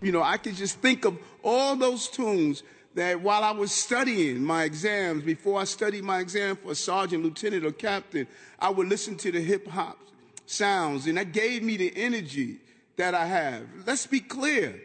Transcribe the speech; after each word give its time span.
You 0.00 0.12
know, 0.12 0.22
I 0.22 0.36
could 0.36 0.54
just 0.54 0.78
think 0.78 1.04
of 1.04 1.18
all 1.42 1.74
those 1.76 2.08
tunes 2.08 2.62
that 2.94 3.20
while 3.20 3.44
I 3.44 3.50
was 3.50 3.72
studying 3.72 4.42
my 4.42 4.64
exams, 4.64 5.24
before 5.24 5.60
I 5.60 5.64
studied 5.64 6.04
my 6.04 6.20
exam 6.20 6.56
for 6.56 6.74
sergeant, 6.74 7.24
lieutenant, 7.24 7.64
or 7.64 7.72
captain, 7.72 8.26
I 8.58 8.70
would 8.70 8.88
listen 8.88 9.16
to 9.18 9.32
the 9.32 9.40
hip 9.40 9.66
hop 9.68 9.98
sounds, 10.46 11.06
and 11.06 11.18
that 11.18 11.32
gave 11.32 11.62
me 11.62 11.76
the 11.76 11.92
energy 11.96 12.58
that 12.96 13.14
I 13.14 13.26
have. 13.26 13.66
Let's 13.86 14.06
be 14.06 14.20
clear. 14.20 14.80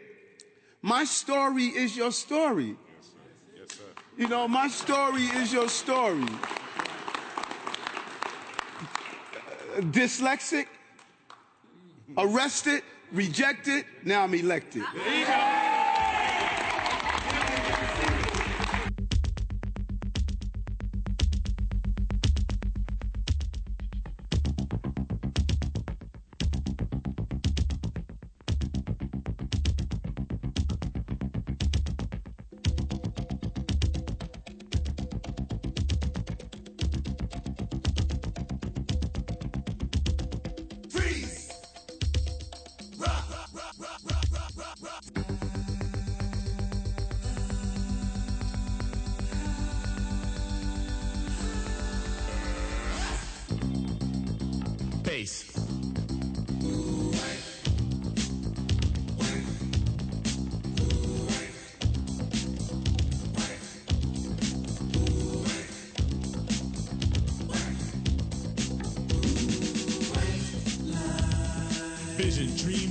My 0.82 1.04
story 1.04 1.64
is 1.64 1.96
your 1.96 2.12
story. 2.12 2.66
Yes, 2.66 2.76
sir. 3.00 3.58
Yes, 3.58 3.68
sir. 3.78 3.82
You 4.18 4.28
know, 4.28 4.46
my 4.46 4.68
story 4.68 5.22
is 5.22 5.52
your 5.52 5.68
story. 5.68 6.26
Dyslexic, 9.76 10.66
arrested, 12.16 12.82
rejected, 13.12 13.84
now 14.04 14.22
I'm 14.22 14.34
elected. 14.34 14.84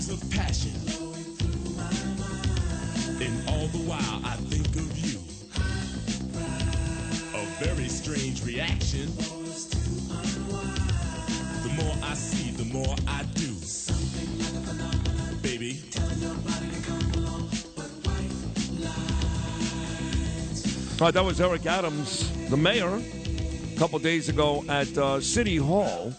Vision, 0.04 0.14
of 0.14 0.32
passion. 0.32 0.72
And 3.22 3.50
all 3.50 3.68
the 3.68 3.78
while 3.80 4.22
I 4.26 4.36
think 4.50 4.68
of 4.76 4.98
you. 4.98 5.20
A 7.36 7.46
very 7.64 7.88
strange 7.88 8.44
reaction. 8.44 9.08
The 11.64 11.70
more 11.84 11.96
I 12.04 12.14
see, 12.16 12.52
the 12.52 12.66
more 12.66 12.96
I 13.08 13.24
do. 13.36 13.54
Baby. 15.42 15.84
All 21.00 21.08
right, 21.08 21.14
that 21.14 21.26
was 21.26 21.42
Eric 21.42 21.66
Adams, 21.66 22.30
the 22.50 22.58
mayor, 22.58 22.96
a 22.96 23.78
couple 23.78 24.00
days 24.00 24.30
ago 24.30 24.64
at 24.70 24.98
uh, 24.98 25.20
City 25.20 25.58
Hall, 25.58 26.14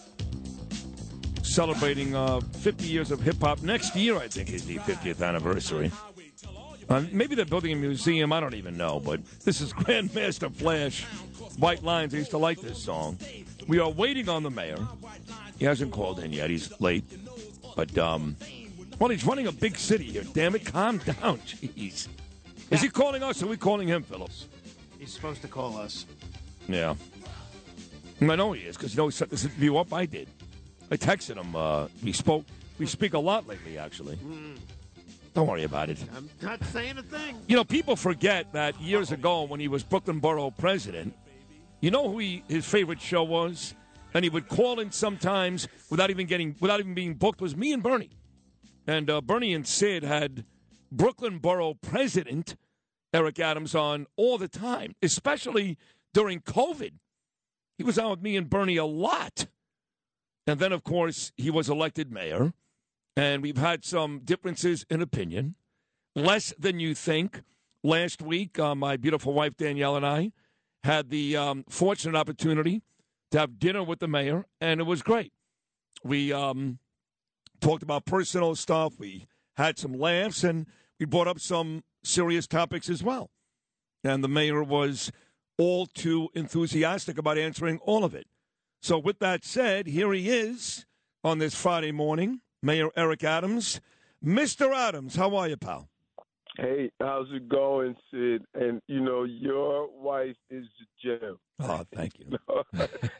celebrating 1.55 2.13
uh, 2.13 2.41
50 2.41 2.85
years 2.85 3.11
of 3.11 3.21
hip 3.21 3.37
hop. 3.39 3.63
Next 3.63 3.95
year, 3.95 4.17
I 4.17 4.27
think, 4.27 4.51
is 4.51 4.65
the 4.65 4.77
50th 4.79 5.25
anniversary. 5.25 5.89
Uh, 6.89 7.05
maybe 7.13 7.33
they're 7.33 7.45
building 7.45 7.71
a 7.71 7.77
museum. 7.77 8.33
I 8.33 8.41
don't 8.41 8.55
even 8.55 8.75
know. 8.75 8.99
But 8.99 9.21
this 9.45 9.61
is 9.61 9.71
Grandmaster 9.81 10.53
Flash, 10.53 11.05
White 11.57 11.81
Lines. 11.81 12.13
I 12.13 12.17
used 12.17 12.31
to 12.31 12.37
like 12.37 12.59
this 12.59 12.77
song. 12.77 13.17
We 13.69 13.79
are 13.79 13.89
waiting 13.89 14.27
on 14.27 14.43
the 14.43 14.51
mayor. 14.51 14.85
He 15.57 15.63
hasn't 15.63 15.93
called 15.93 16.19
in 16.19 16.33
yet. 16.33 16.49
He's 16.49 16.77
late. 16.81 17.05
But, 17.77 17.97
um, 17.97 18.35
well, 18.99 19.09
he's 19.09 19.25
running 19.25 19.47
a 19.47 19.53
big 19.53 19.77
city 19.77 20.03
here. 20.03 20.23
Damn 20.33 20.55
it, 20.55 20.65
calm 20.65 20.97
down. 21.21 21.37
Jeez. 21.39 22.09
Is 22.69 22.81
he 22.81 22.89
calling 22.89 23.23
us 23.23 23.41
or 23.41 23.45
are 23.45 23.49
we 23.49 23.55
calling 23.55 23.87
him, 23.87 24.03
Phillips? 24.03 24.47
He's 24.99 25.13
supposed 25.13 25.41
to 25.43 25.47
call 25.47 25.77
us. 25.77 26.05
Yeah. 26.67 26.95
I 28.21 28.35
know 28.35 28.51
he 28.51 28.63
is 28.63 28.75
because 28.75 28.93
you 28.93 28.97
know 28.97 29.07
he 29.07 29.13
set 29.13 29.29
this 29.29 29.45
interview 29.45 29.77
up. 29.77 29.93
I 29.93 30.05
did. 30.05 30.27
I 30.91 30.97
texted 30.97 31.35
him. 31.35 31.55
Uh, 31.55 31.87
we 32.03 32.11
spoke. 32.11 32.45
We 32.77 32.85
speak 32.85 33.13
a 33.13 33.19
lot 33.19 33.47
lately, 33.47 33.77
actually. 33.77 34.17
Don't 35.33 35.47
worry 35.47 35.63
about 35.63 35.89
it. 35.89 35.97
I'm 36.15 36.29
not 36.41 36.63
saying 36.65 36.97
a 36.97 37.03
thing. 37.03 37.37
You 37.47 37.55
know, 37.55 37.63
people 37.63 37.95
forget 37.95 38.51
that 38.53 38.79
years 38.79 39.11
ago 39.11 39.43
when 39.43 39.59
he 39.59 39.67
was 39.67 39.83
Brooklyn 39.83 40.19
Borough 40.19 40.51
president, 40.51 41.13
you 41.81 41.91
know 41.91 42.09
who 42.09 42.19
he, 42.19 42.43
his 42.47 42.65
favorite 42.65 43.01
show 43.01 43.23
was, 43.23 43.73
and 44.13 44.23
he 44.23 44.29
would 44.29 44.47
call 44.47 44.79
in 44.79 44.91
sometimes 44.91 45.67
without 45.89 46.09
even 46.09 46.25
getting 46.25 46.55
without 46.59 46.79
even 46.79 46.93
being 46.93 47.15
booked 47.15 47.41
was 47.41 47.55
me 47.55 47.73
and 47.73 47.83
Bernie, 47.83 48.11
and 48.87 49.09
uh, 49.09 49.21
Bernie 49.21 49.53
and 49.53 49.67
Sid 49.67 50.03
had 50.03 50.45
Brooklyn 50.91 51.39
Borough 51.39 51.73
president 51.73 52.55
Eric 53.13 53.39
Adams 53.39 53.75
on 53.75 54.07
all 54.15 54.37
the 54.37 54.47
time, 54.47 54.95
especially 55.01 55.77
during 56.13 56.39
COVID. 56.41 56.93
He 57.77 57.83
was 57.83 57.99
on 57.99 58.11
with 58.11 58.21
me 58.21 58.37
and 58.37 58.49
Bernie 58.49 58.77
a 58.77 58.85
lot. 58.85 59.47
And 60.47 60.59
then, 60.59 60.71
of 60.71 60.83
course, 60.83 61.31
he 61.37 61.49
was 61.49 61.69
elected 61.69 62.11
mayor. 62.11 62.53
And 63.17 63.41
we've 63.41 63.57
had 63.57 63.85
some 63.85 64.19
differences 64.19 64.85
in 64.89 65.01
opinion, 65.01 65.55
less 66.15 66.53
than 66.59 66.79
you 66.79 66.93
think. 66.93 67.41
Last 67.83 68.21
week, 68.21 68.59
uh, 68.59 68.75
my 68.75 68.97
beautiful 68.97 69.31
wife 69.31 69.55
Danielle 69.57 69.95
and 69.95 70.05
I 70.05 70.31
had 70.83 71.09
the 71.09 71.37
um, 71.37 71.63
fortunate 71.69 72.17
opportunity 72.17 72.81
to 73.31 73.39
have 73.39 73.59
dinner 73.59 73.83
with 73.83 73.99
the 73.99 74.07
mayor, 74.07 74.45
and 74.59 74.79
it 74.79 74.83
was 74.83 75.01
great. 75.01 75.33
We 76.03 76.33
um, 76.33 76.79
talked 77.61 77.83
about 77.83 78.05
personal 78.05 78.55
stuff, 78.55 78.99
we 78.99 79.27
had 79.55 79.79
some 79.79 79.93
laughs, 79.93 80.43
and 80.43 80.67
we 80.99 81.05
brought 81.05 81.27
up 81.27 81.39
some 81.39 81.83
serious 82.03 82.47
topics 82.47 82.89
as 82.89 83.03
well. 83.03 83.29
And 84.03 84.23
the 84.23 84.27
mayor 84.27 84.63
was 84.63 85.11
all 85.57 85.85
too 85.85 86.29
enthusiastic 86.33 87.17
about 87.17 87.37
answering 87.37 87.79
all 87.79 88.03
of 88.03 88.13
it. 88.13 88.27
So, 88.85 88.99
with 88.99 89.17
that 89.17 89.43
said, 89.43 89.87
here 89.87 90.13
he 90.13 90.29
is 90.29 90.85
on 91.23 91.39
this 91.39 91.55
Friday 91.55 91.91
morning, 91.91 92.41
Mayor 92.61 92.89
Eric 92.95 93.23
Adams. 93.23 93.81
Mr. 94.23 94.75
Adams, 94.75 95.15
how 95.15 95.35
are 95.37 95.47
you, 95.47 95.57
pal? 95.57 95.89
Hey, 96.55 96.91
how's 97.01 97.25
it 97.31 97.49
going, 97.49 97.95
Sid? 98.11 98.43
And 98.53 98.79
you 98.87 99.01
know, 99.01 99.23
your 99.23 99.89
wife 99.89 100.35
is 100.51 100.65
the 101.01 101.17
gem. 101.19 101.39
Oh, 101.61 101.83
thank 101.95 102.19
you. 102.19 102.37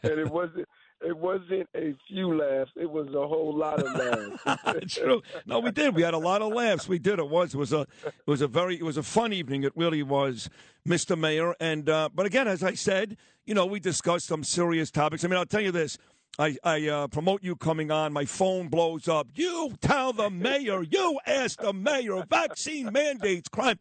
and 0.03 0.19
it 0.19 0.29
wasn't 0.29 0.67
it 1.05 1.17
wasn't 1.17 1.69
a 1.75 1.95
few 2.07 2.37
laughs, 2.37 2.71
it 2.75 2.89
was 2.89 3.07
a 3.09 3.27
whole 3.27 3.55
lot 3.55 3.79
of 3.79 4.39
laughs. 4.45 4.93
True. 4.95 5.21
No, 5.45 5.59
we 5.59 5.71
did. 5.71 5.95
We 5.95 6.01
had 6.01 6.13
a 6.13 6.19
lot 6.19 6.41
of 6.41 6.53
laughs. 6.53 6.87
We 6.87 6.99
did. 6.99 7.19
It 7.19 7.29
was. 7.29 7.53
It 7.53 7.57
was 7.57 7.73
a. 7.73 7.81
It 8.05 8.27
was 8.27 8.41
a 8.41 8.47
very. 8.47 8.75
It 8.75 8.83
was 8.83 8.97
a 8.97 9.03
fun 9.03 9.33
evening. 9.33 9.63
It 9.63 9.73
really 9.75 10.03
was, 10.03 10.49
Mr. 10.87 11.17
Mayor. 11.17 11.55
And 11.59 11.89
uh, 11.89 12.09
but 12.13 12.25
again, 12.25 12.47
as 12.47 12.63
I 12.63 12.73
said, 12.73 13.17
you 13.45 13.53
know, 13.53 13.65
we 13.65 13.79
discussed 13.79 14.27
some 14.27 14.43
serious 14.43 14.91
topics. 14.91 15.23
I 15.23 15.27
mean, 15.27 15.37
I'll 15.37 15.45
tell 15.45 15.61
you 15.61 15.71
this. 15.71 15.97
I, 16.37 16.57
I 16.63 16.87
uh, 16.87 17.07
promote 17.07 17.43
you 17.43 17.55
coming 17.55 17.91
on. 17.91 18.11
My 18.11 18.25
phone 18.25 18.67
blows 18.67 19.07
up. 19.07 19.27
You 19.35 19.73
tell 19.79 20.11
the 20.11 20.29
mayor. 20.29 20.83
You 20.83 21.19
ask 21.25 21.61
the 21.61 21.71
mayor. 21.71 22.25
Vaccine 22.29 22.91
mandates, 22.91 23.47
crime. 23.47 23.79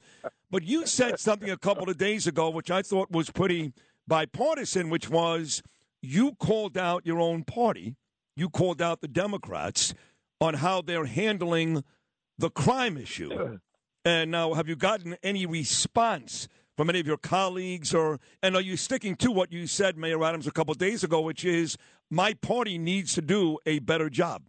But 0.50 0.62
you 0.62 0.86
said 0.86 1.18
something 1.18 1.50
a 1.50 1.56
couple 1.56 1.90
of 1.90 1.98
days 1.98 2.28
ago, 2.28 2.50
which 2.50 2.70
I 2.70 2.82
thought 2.82 3.10
was 3.10 3.30
pretty 3.30 3.72
bipartisan, 4.06 4.88
which 4.88 5.10
was 5.10 5.62
you 6.04 6.32
called 6.32 6.76
out 6.76 7.06
your 7.06 7.20
own 7.20 7.44
party. 7.44 7.96
You 8.36 8.48
called 8.48 8.82
out 8.82 9.00
the 9.00 9.08
Democrats 9.08 9.94
on 10.40 10.54
how 10.54 10.82
they're 10.82 11.06
handling 11.06 11.84
the 12.38 12.50
crime 12.50 12.96
issue. 12.96 13.58
And 14.06 14.30
now, 14.30 14.52
have 14.52 14.68
you 14.68 14.76
gotten 14.76 15.16
any 15.22 15.46
response 15.46 16.46
from 16.76 16.90
any 16.90 17.00
of 17.00 17.06
your 17.06 17.16
colleagues, 17.16 17.94
or 17.94 18.20
and 18.42 18.54
are 18.54 18.60
you 18.60 18.76
sticking 18.76 19.16
to 19.16 19.30
what 19.30 19.52
you 19.52 19.66
said, 19.66 19.96
Mayor 19.96 20.22
Adams, 20.22 20.46
a 20.46 20.50
couple 20.50 20.72
of 20.72 20.78
days 20.78 21.04
ago, 21.04 21.20
which 21.20 21.44
is 21.44 21.78
my 22.10 22.34
party 22.34 22.78
needs 22.78 23.14
to 23.14 23.22
do 23.22 23.58
a 23.64 23.78
better 23.78 24.10
job? 24.10 24.42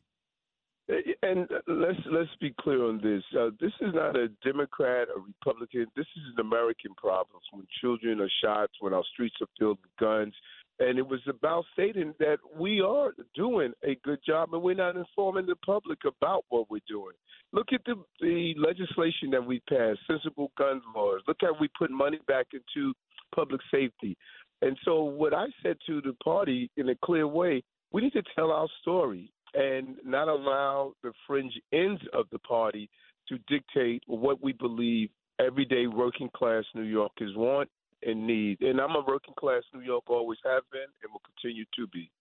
And 1.24 1.48
let's 1.68 2.00
let's 2.12 2.30
be 2.40 2.54
clear 2.60 2.86
on 2.86 2.98
this. 3.01 3.24
Uh, 3.36 3.50
this 3.60 3.72
is 3.81 3.94
not 3.94 4.16
a 4.16 4.28
Democrat 4.44 5.08
or 5.16 5.22
Republican. 5.22 5.88
This 5.96 6.06
is 6.16 6.34
an 6.38 6.46
American 6.46 6.94
problem. 6.96 7.42
When 7.51 7.66
children 7.81 8.22
are 8.22 8.30
shot, 8.44 8.69
when 8.80 8.94
our 8.94 9.04
streets 9.13 9.36
are 9.42 9.48
filled 9.58 9.80
with 9.81 9.96
guns, 10.00 10.36
and 10.80 10.98
it 10.98 11.07
was 11.07 11.22
about 11.27 11.66
stating 11.74 12.13
that 12.19 12.38
we 12.57 12.81
are 12.81 13.13
doing 13.33 13.72
a 13.83 13.95
good 14.04 14.19
job, 14.25 14.54
and 14.54 14.62
we're 14.62 14.75
not 14.75 14.95
informing 14.95 15.45
the 15.45 15.56
public 15.66 16.00
about 16.06 16.44
what 16.50 16.69
we're 16.69 16.81
doing. 16.88 17.13
Look 17.54 17.68
at 17.74 17.81
the 17.86 17.95
the 18.19 18.54
legislation 18.57 19.30
that 19.31 19.45
we 19.45 19.62
passed, 19.69 20.00
sensible 20.07 20.51
gun 20.57 20.81
laws. 20.95 21.22
Look 21.27 21.38
how 21.42 21.56
we 21.60 21.69
put 21.77 21.92
money 21.92 22.19
back 22.27 22.48
into 22.54 22.94
public 23.33 23.62
safety. 23.72 24.18
And 24.62 24.77
so, 24.83 25.04
what 25.04 25.33
I 25.33 25.45
said 25.63 25.77
to 25.88 26.01
the 26.01 26.13
party 26.24 26.69
in 26.77 26.89
a 26.89 26.95
clear 27.04 27.27
way, 27.27 27.63
we 27.92 28.01
need 28.01 28.13
to 28.13 28.24
tell 28.36 28.51
our 28.51 28.68
story 28.81 29.31
and 29.54 29.95
not 30.04 30.27
allow 30.27 30.94
the 31.04 31.13
fringe 31.25 31.54
ends 31.72 32.01
of 32.13 32.25
the 32.31 32.39
party 32.39 32.89
to 33.30 33.38
dictate 33.48 34.04
what 34.07 34.44
we 34.44 34.51
believe 34.51 35.10
everyday 35.39 35.88
working 35.88 36.30
class 36.36 36.63
New 36.74 36.83
Yorkers 36.83 37.33
want 37.36 37.69
and 38.06 38.25
need. 38.28 38.62
And 38.62 38.80
I'm 38.80 38.92
a 38.92 39.04
working 39.07 39.34
class 39.38 39.63
New 39.74 39.81
York, 39.81 40.04
always 40.07 40.40
have 40.46 40.63
been, 40.72 40.88
and 41.04 41.12
will 41.12 41.22
continue 41.25 41.66
to 41.75 41.88
be. 41.88 42.12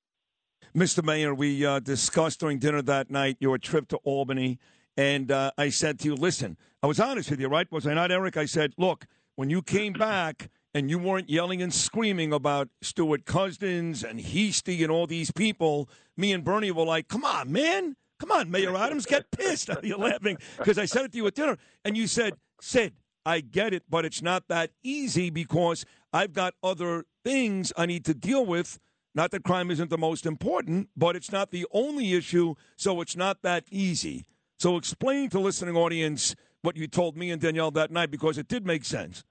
Mr. 0.74 1.04
Mayor, 1.04 1.34
we 1.34 1.64
uh, 1.64 1.78
discussed 1.78 2.40
during 2.40 2.58
dinner 2.58 2.82
that 2.82 3.10
night 3.10 3.36
your 3.38 3.58
trip 3.58 3.88
to 3.88 3.96
Albany, 3.98 4.58
and 4.96 5.30
uh, 5.30 5.50
I 5.56 5.68
said 5.68 5.98
to 6.00 6.08
you, 6.08 6.14
listen, 6.14 6.56
I 6.82 6.86
was 6.86 6.98
honest 6.98 7.30
with 7.30 7.40
you, 7.40 7.48
right? 7.48 7.70
Was 7.70 7.86
I 7.86 7.94
not, 7.94 8.10
Eric? 8.10 8.36
I 8.36 8.46
said, 8.46 8.74
look, 8.76 9.06
when 9.36 9.50
you 9.50 9.62
came 9.62 9.92
back, 9.92 10.50
and 10.74 10.90
you 10.90 10.98
weren't 10.98 11.30
yelling 11.30 11.62
and 11.62 11.72
screaming 11.72 12.32
about 12.32 12.68
Stewart-Cousins 12.82 14.02
and 14.02 14.20
Heastie 14.20 14.82
and 14.82 14.90
all 14.90 15.06
these 15.06 15.30
people, 15.30 15.88
me 16.16 16.32
and 16.32 16.42
Bernie 16.42 16.72
were 16.72 16.84
like, 16.84 17.08
come 17.08 17.24
on, 17.24 17.52
man. 17.52 17.96
Come 18.18 18.32
on, 18.32 18.50
Mayor 18.50 18.76
Adams, 18.76 19.06
get 19.06 19.30
pissed. 19.30 19.70
You're 19.82 19.98
laughing 19.98 20.38
because 20.58 20.78
I 20.78 20.84
said 20.84 21.04
it 21.04 21.12
to 21.12 21.18
you 21.18 21.26
at 21.26 21.34
dinner. 21.34 21.58
And 21.84 21.96
you 21.96 22.06
said, 22.06 22.34
Sid, 22.60 22.94
I 23.26 23.40
get 23.40 23.72
it, 23.72 23.84
but 23.88 24.04
it's 24.04 24.22
not 24.22 24.48
that 24.48 24.70
easy 24.82 25.30
because 25.30 25.84
I've 26.12 26.32
got 26.32 26.54
other 26.62 27.04
things 27.24 27.72
I 27.76 27.86
need 27.86 28.04
to 28.04 28.14
deal 28.14 28.44
with. 28.44 28.78
Not 29.14 29.30
that 29.30 29.44
crime 29.44 29.70
isn't 29.70 29.90
the 29.90 29.98
most 29.98 30.26
important, 30.26 30.88
but 30.96 31.16
it's 31.16 31.30
not 31.30 31.50
the 31.50 31.66
only 31.70 32.14
issue, 32.14 32.54
so 32.76 33.00
it's 33.00 33.16
not 33.16 33.42
that 33.42 33.64
easy. 33.70 34.24
So 34.58 34.76
explain 34.76 35.30
to 35.30 35.40
listening 35.40 35.76
audience 35.76 36.34
what 36.62 36.76
you 36.76 36.86
told 36.86 37.16
me 37.16 37.30
and 37.30 37.40
Danielle 37.40 37.70
that 37.72 37.90
night 37.90 38.10
because 38.10 38.38
it 38.38 38.48
did 38.48 38.66
make 38.66 38.84
sense. 38.84 39.24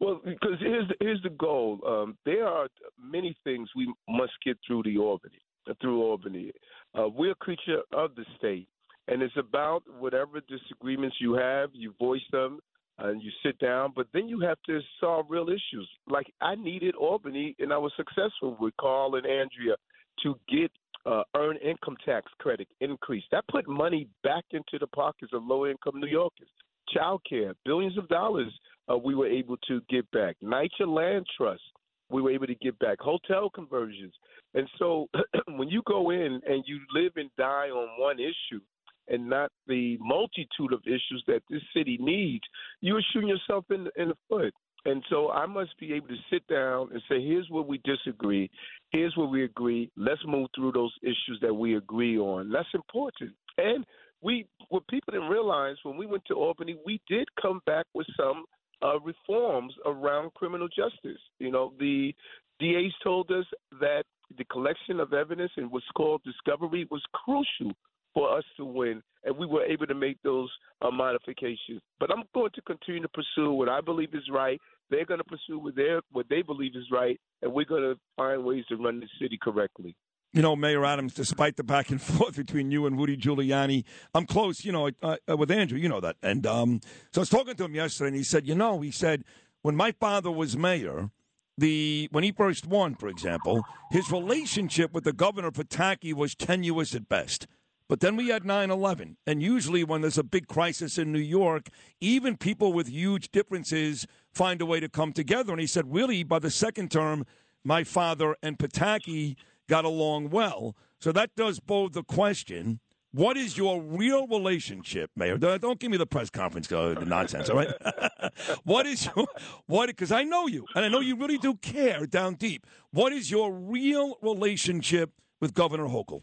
Well, 0.00 0.20
because 0.24 0.58
here's 0.60 0.88
the, 0.88 0.94
here's 1.00 1.22
the 1.22 1.30
goal. 1.30 1.80
Um, 1.86 2.16
there 2.24 2.46
are 2.46 2.68
many 3.00 3.36
things 3.44 3.68
we 3.76 3.92
must 4.08 4.32
get 4.44 4.58
through 4.66 4.82
the 4.84 4.98
Albany, 4.98 5.40
through 5.80 6.02
Albany. 6.02 6.52
Uh, 6.98 7.08
we're 7.08 7.32
a 7.32 7.36
creature 7.36 7.82
of 7.92 8.14
the 8.14 8.24
state, 8.38 8.68
and 9.08 9.22
it's 9.22 9.36
about 9.36 9.82
whatever 9.98 10.40
disagreements 10.40 11.16
you 11.20 11.34
have, 11.34 11.70
you 11.72 11.94
voice 11.98 12.22
them, 12.32 12.58
and 12.98 13.22
you 13.22 13.30
sit 13.42 13.58
down. 13.58 13.92
But 13.94 14.06
then 14.12 14.28
you 14.28 14.40
have 14.40 14.58
to 14.66 14.80
solve 15.00 15.26
real 15.28 15.48
issues. 15.48 15.88
Like 16.08 16.32
I 16.40 16.54
needed 16.54 16.94
Albany, 16.94 17.54
and 17.58 17.72
I 17.72 17.78
was 17.78 17.92
successful 17.96 18.56
with 18.60 18.74
Carl 18.80 19.16
and 19.16 19.26
Andrea 19.26 19.76
to 20.22 20.38
get 20.48 20.70
uh, 21.06 21.22
earned 21.36 21.60
income 21.60 21.96
tax 22.04 22.30
credit 22.38 22.68
increase. 22.80 23.24
That 23.32 23.44
put 23.48 23.68
money 23.68 24.08
back 24.22 24.44
into 24.52 24.78
the 24.78 24.86
pockets 24.88 25.32
of 25.34 25.44
low 25.44 25.66
income 25.66 26.00
New 26.00 26.08
Yorkers. 26.08 26.48
Child 26.92 27.22
care, 27.28 27.54
billions 27.64 27.96
of 27.98 28.08
dollars 28.08 28.52
uh, 28.90 28.96
we 28.96 29.14
were 29.14 29.26
able 29.26 29.56
to 29.68 29.80
get 29.88 30.10
back. 30.10 30.36
NYCHA 30.42 30.86
Land 30.86 31.26
Trust, 31.36 31.62
we 32.10 32.22
were 32.22 32.30
able 32.30 32.46
to 32.46 32.54
get 32.56 32.78
back. 32.78 32.98
Hotel 33.00 33.50
conversions. 33.50 34.12
And 34.54 34.68
so 34.78 35.08
when 35.48 35.68
you 35.68 35.82
go 35.86 36.10
in 36.10 36.40
and 36.46 36.64
you 36.66 36.78
live 36.94 37.12
and 37.16 37.30
die 37.38 37.68
on 37.70 38.00
one 38.00 38.18
issue 38.18 38.60
and 39.08 39.28
not 39.28 39.50
the 39.66 39.96
multitude 40.00 40.72
of 40.72 40.80
issues 40.86 41.22
that 41.26 41.42
this 41.50 41.62
city 41.76 41.98
needs, 42.00 42.44
you 42.80 42.96
are 42.96 43.04
shooting 43.12 43.28
yourself 43.28 43.64
in, 43.70 43.88
in 43.96 44.08
the 44.08 44.16
foot. 44.28 44.54
And 44.86 45.02
so 45.08 45.30
I 45.30 45.46
must 45.46 45.78
be 45.78 45.94
able 45.94 46.08
to 46.08 46.16
sit 46.30 46.46
down 46.46 46.90
and 46.92 47.00
say, 47.08 47.24
here's 47.24 47.48
where 47.48 47.62
we 47.62 47.80
disagree, 47.84 48.50
here's 48.90 49.16
where 49.16 49.26
we 49.26 49.44
agree. 49.44 49.90
Let's 49.96 50.20
move 50.26 50.48
through 50.54 50.72
those 50.72 50.92
issues 51.02 51.38
that 51.40 51.54
we 51.54 51.76
agree 51.76 52.18
on. 52.18 52.50
That's 52.50 52.68
important. 52.74 53.32
And 53.56 53.84
we, 54.20 54.46
what 54.68 54.86
people 54.88 55.12
didn't 55.12 55.28
realize 55.28 55.76
when 55.84 55.96
we 55.96 56.06
went 56.06 56.24
to 56.26 56.34
Albany, 56.34 56.76
we 56.84 57.00
did 57.08 57.26
come 57.40 57.60
back 57.66 57.86
with 57.94 58.06
some 58.16 58.44
uh, 58.82 59.00
reforms 59.00 59.72
around 59.86 60.34
criminal 60.34 60.68
justice. 60.68 61.20
You 61.38 61.50
know, 61.50 61.72
the 61.78 62.14
DAs 62.60 62.92
told 63.02 63.30
us 63.30 63.46
that 63.80 64.04
the 64.36 64.44
collection 64.44 65.00
of 65.00 65.12
evidence 65.12 65.52
and 65.56 65.70
what's 65.70 65.86
called 65.96 66.22
discovery 66.24 66.86
was 66.90 67.02
crucial 67.12 67.74
for 68.14 68.36
us 68.36 68.44
to 68.56 68.64
win, 68.64 69.02
and 69.24 69.36
we 69.36 69.46
were 69.46 69.64
able 69.64 69.86
to 69.86 69.94
make 69.94 70.22
those 70.22 70.50
uh, 70.80 70.90
modifications. 70.90 71.80
But 72.00 72.10
I'm 72.10 72.24
going 72.32 72.50
to 72.54 72.62
continue 72.62 73.02
to 73.02 73.08
pursue 73.08 73.52
what 73.52 73.68
I 73.68 73.80
believe 73.80 74.14
is 74.14 74.30
right. 74.32 74.60
They're 74.90 75.04
going 75.04 75.18
to 75.18 75.24
pursue 75.24 75.58
what 75.58 75.76
they 75.76 75.98
what 76.12 76.26
they 76.30 76.42
believe 76.42 76.76
is 76.76 76.86
right, 76.90 77.20
and 77.42 77.52
we're 77.52 77.64
going 77.64 77.82
to 77.82 77.98
find 78.16 78.44
ways 78.44 78.64
to 78.68 78.76
run 78.76 79.00
the 79.00 79.08
city 79.20 79.38
correctly 79.40 79.96
you 80.34 80.42
know, 80.42 80.56
Mayor 80.56 80.84
Adams, 80.84 81.14
despite 81.14 81.56
the 81.56 81.62
back 81.62 81.90
and 81.90 82.02
forth 82.02 82.36
between 82.36 82.70
you 82.70 82.86
and 82.86 82.98
Rudy 82.98 83.16
Giuliani, 83.16 83.84
I'm 84.14 84.26
close, 84.26 84.64
you 84.64 84.72
know, 84.72 84.90
uh, 85.00 85.16
uh, 85.30 85.36
with 85.36 85.50
Andrew, 85.50 85.78
you 85.78 85.88
know 85.88 86.00
that. 86.00 86.16
And 86.22 86.44
um, 86.44 86.80
so 87.12 87.20
I 87.20 87.22
was 87.22 87.30
talking 87.30 87.54
to 87.54 87.64
him 87.64 87.74
yesterday, 87.74 88.08
and 88.08 88.16
he 88.16 88.24
said, 88.24 88.46
you 88.46 88.56
know, 88.56 88.80
he 88.80 88.90
said, 88.90 89.24
when 89.62 89.76
my 89.76 89.92
father 89.92 90.30
was 90.30 90.56
mayor, 90.56 91.10
the 91.56 92.08
when 92.10 92.24
he 92.24 92.32
first 92.32 92.66
won, 92.66 92.96
for 92.96 93.08
example, 93.08 93.62
his 93.92 94.10
relationship 94.10 94.92
with 94.92 95.04
the 95.04 95.12
governor 95.12 95.52
Pataki 95.52 96.12
was 96.12 96.34
tenuous 96.34 96.96
at 96.96 97.08
best. 97.08 97.46
But 97.88 98.00
then 98.00 98.16
we 98.16 98.28
had 98.28 98.44
9 98.44 98.70
11. 98.70 99.16
And 99.26 99.42
usually, 99.42 99.84
when 99.84 100.00
there's 100.00 100.18
a 100.18 100.24
big 100.24 100.48
crisis 100.48 100.96
in 100.98 101.12
New 101.12 101.18
York, 101.18 101.68
even 102.00 102.36
people 102.36 102.72
with 102.72 102.88
huge 102.88 103.30
differences 103.30 104.06
find 104.32 104.62
a 104.62 104.66
way 104.66 104.80
to 104.80 104.88
come 104.88 105.12
together. 105.12 105.52
And 105.52 105.60
he 105.60 105.66
said, 105.66 105.92
really, 105.92 106.22
by 106.22 106.38
the 106.38 106.50
second 106.50 106.90
term, 106.90 107.26
my 107.62 107.84
father 107.84 108.36
and 108.42 108.58
Pataki 108.58 109.36
got 109.68 109.84
along 109.84 110.30
well. 110.30 110.76
So 110.98 111.12
that 111.12 111.34
does 111.36 111.60
bode 111.60 111.92
the 111.92 112.02
question. 112.02 112.80
What 113.12 113.36
is 113.36 113.56
your 113.56 113.80
real 113.80 114.26
relationship, 114.26 115.10
Mayor? 115.14 115.38
Don't 115.38 115.78
give 115.78 115.90
me 115.90 115.96
the 115.96 116.06
press 116.06 116.30
conference 116.30 116.72
uh, 116.72 116.94
nonsense, 117.06 117.48
all 117.48 117.56
right? 117.56 117.72
what 118.64 118.86
is 118.86 119.06
your 119.14 119.26
what? 119.66 119.86
Because 119.86 120.10
I 120.10 120.24
know 120.24 120.48
you, 120.48 120.66
and 120.74 120.84
I 120.84 120.88
know 120.88 120.98
you 120.98 121.14
really 121.14 121.38
do 121.38 121.54
care 121.54 122.06
down 122.06 122.34
deep. 122.34 122.66
What 122.90 123.12
is 123.12 123.30
your 123.30 123.52
real 123.52 124.18
relationship 124.20 125.12
with 125.40 125.54
Governor 125.54 125.86
Hochul? 125.86 126.22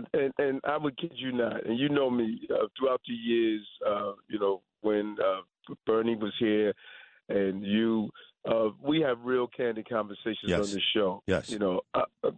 And, 0.14 0.32
and 0.38 0.60
I 0.64 0.76
would 0.76 0.96
kid 0.98 1.12
you 1.14 1.32
not, 1.32 1.66
and 1.66 1.78
you 1.78 1.88
know 1.88 2.10
me 2.10 2.40
uh, 2.50 2.66
throughout 2.78 3.00
the 3.06 3.14
years. 3.14 3.66
Uh, 3.86 4.12
you 4.28 4.38
know 4.38 4.62
when 4.80 5.16
uh, 5.22 5.74
Bernie 5.86 6.16
was 6.16 6.32
here, 6.38 6.72
and 7.28 7.64
you 7.64 8.10
uh, 8.48 8.70
we 8.82 9.00
have 9.00 9.18
real 9.22 9.46
candid 9.46 9.88
conversations 9.88 10.38
yes. 10.44 10.60
on 10.60 10.74
the 10.74 10.80
show. 10.94 11.22
Yes. 11.26 11.50
You 11.50 11.58
know, 11.58 11.80
uh, 11.94 12.02
uh, 12.24 12.30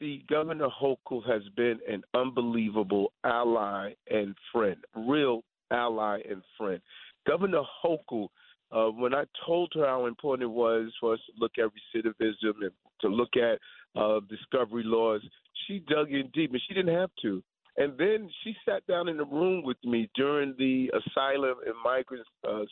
the 0.00 0.22
Governor 0.28 0.68
Hochul 0.68 1.26
has 1.26 1.42
been 1.56 1.78
an 1.88 2.02
unbelievable 2.14 3.12
ally 3.24 3.92
and 4.10 4.34
friend, 4.52 4.76
real 4.94 5.42
ally 5.70 6.20
and 6.28 6.42
friend. 6.56 6.80
Governor 7.26 7.62
Hochul, 7.84 8.28
uh, 8.72 8.90
when 8.90 9.14
I 9.14 9.24
told 9.46 9.72
her 9.74 9.86
how 9.86 10.06
important 10.06 10.44
it 10.44 10.52
was 10.52 10.90
for 11.00 11.14
us 11.14 11.20
to 11.26 11.32
look 11.38 11.52
at 11.58 11.66
recidivism 11.66 12.62
and 12.62 12.72
to 13.00 13.08
look 13.08 13.36
at 13.36 13.58
uh, 14.00 14.20
discovery 14.28 14.84
laws, 14.84 15.22
she 15.66 15.80
dug 15.88 16.12
in 16.12 16.30
deep, 16.32 16.52
and 16.52 16.62
she 16.66 16.74
didn't 16.74 16.94
have 16.94 17.10
to. 17.22 17.42
And 17.78 17.92
then 17.98 18.30
she 18.42 18.54
sat 18.66 18.86
down 18.86 19.08
in 19.08 19.18
the 19.18 19.26
room 19.26 19.62
with 19.62 19.76
me 19.84 20.08
during 20.14 20.54
the 20.58 20.90
asylum 20.94 21.56
and 21.66 21.74
migrants 21.84 22.28
uh, 22.48 22.62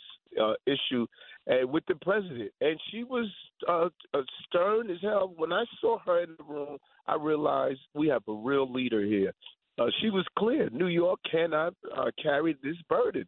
uh, 0.43 0.55
issue 0.67 1.07
and 1.47 1.71
with 1.71 1.85
the 1.87 1.95
president. 1.97 2.51
And 2.63 2.81
she 2.91 3.05
was 3.05 3.27
uh, 3.69 3.89
uh, 4.15 4.23
stern 4.47 4.91
as 4.91 4.99
hell. 5.03 5.35
When 5.37 5.53
I 5.53 5.65
saw 5.81 5.99
her 6.07 6.23
in 6.23 6.35
the 6.39 6.45
room, 6.45 6.79
I 7.07 7.17
realized 7.17 7.81
we 7.95 8.09
have 8.09 8.23
a 8.29 8.33
real 8.33 8.71
leader 8.71 9.05
here. 9.05 9.33
Uh, 9.79 9.87
she 10.01 10.09
was 10.09 10.25
clear. 10.39 10.71
New 10.71 10.87
York 10.87 11.21
cannot 11.31 11.75
uh, 11.97 12.11
carry 12.23 12.57
this 12.63 12.77
burden. 12.89 13.27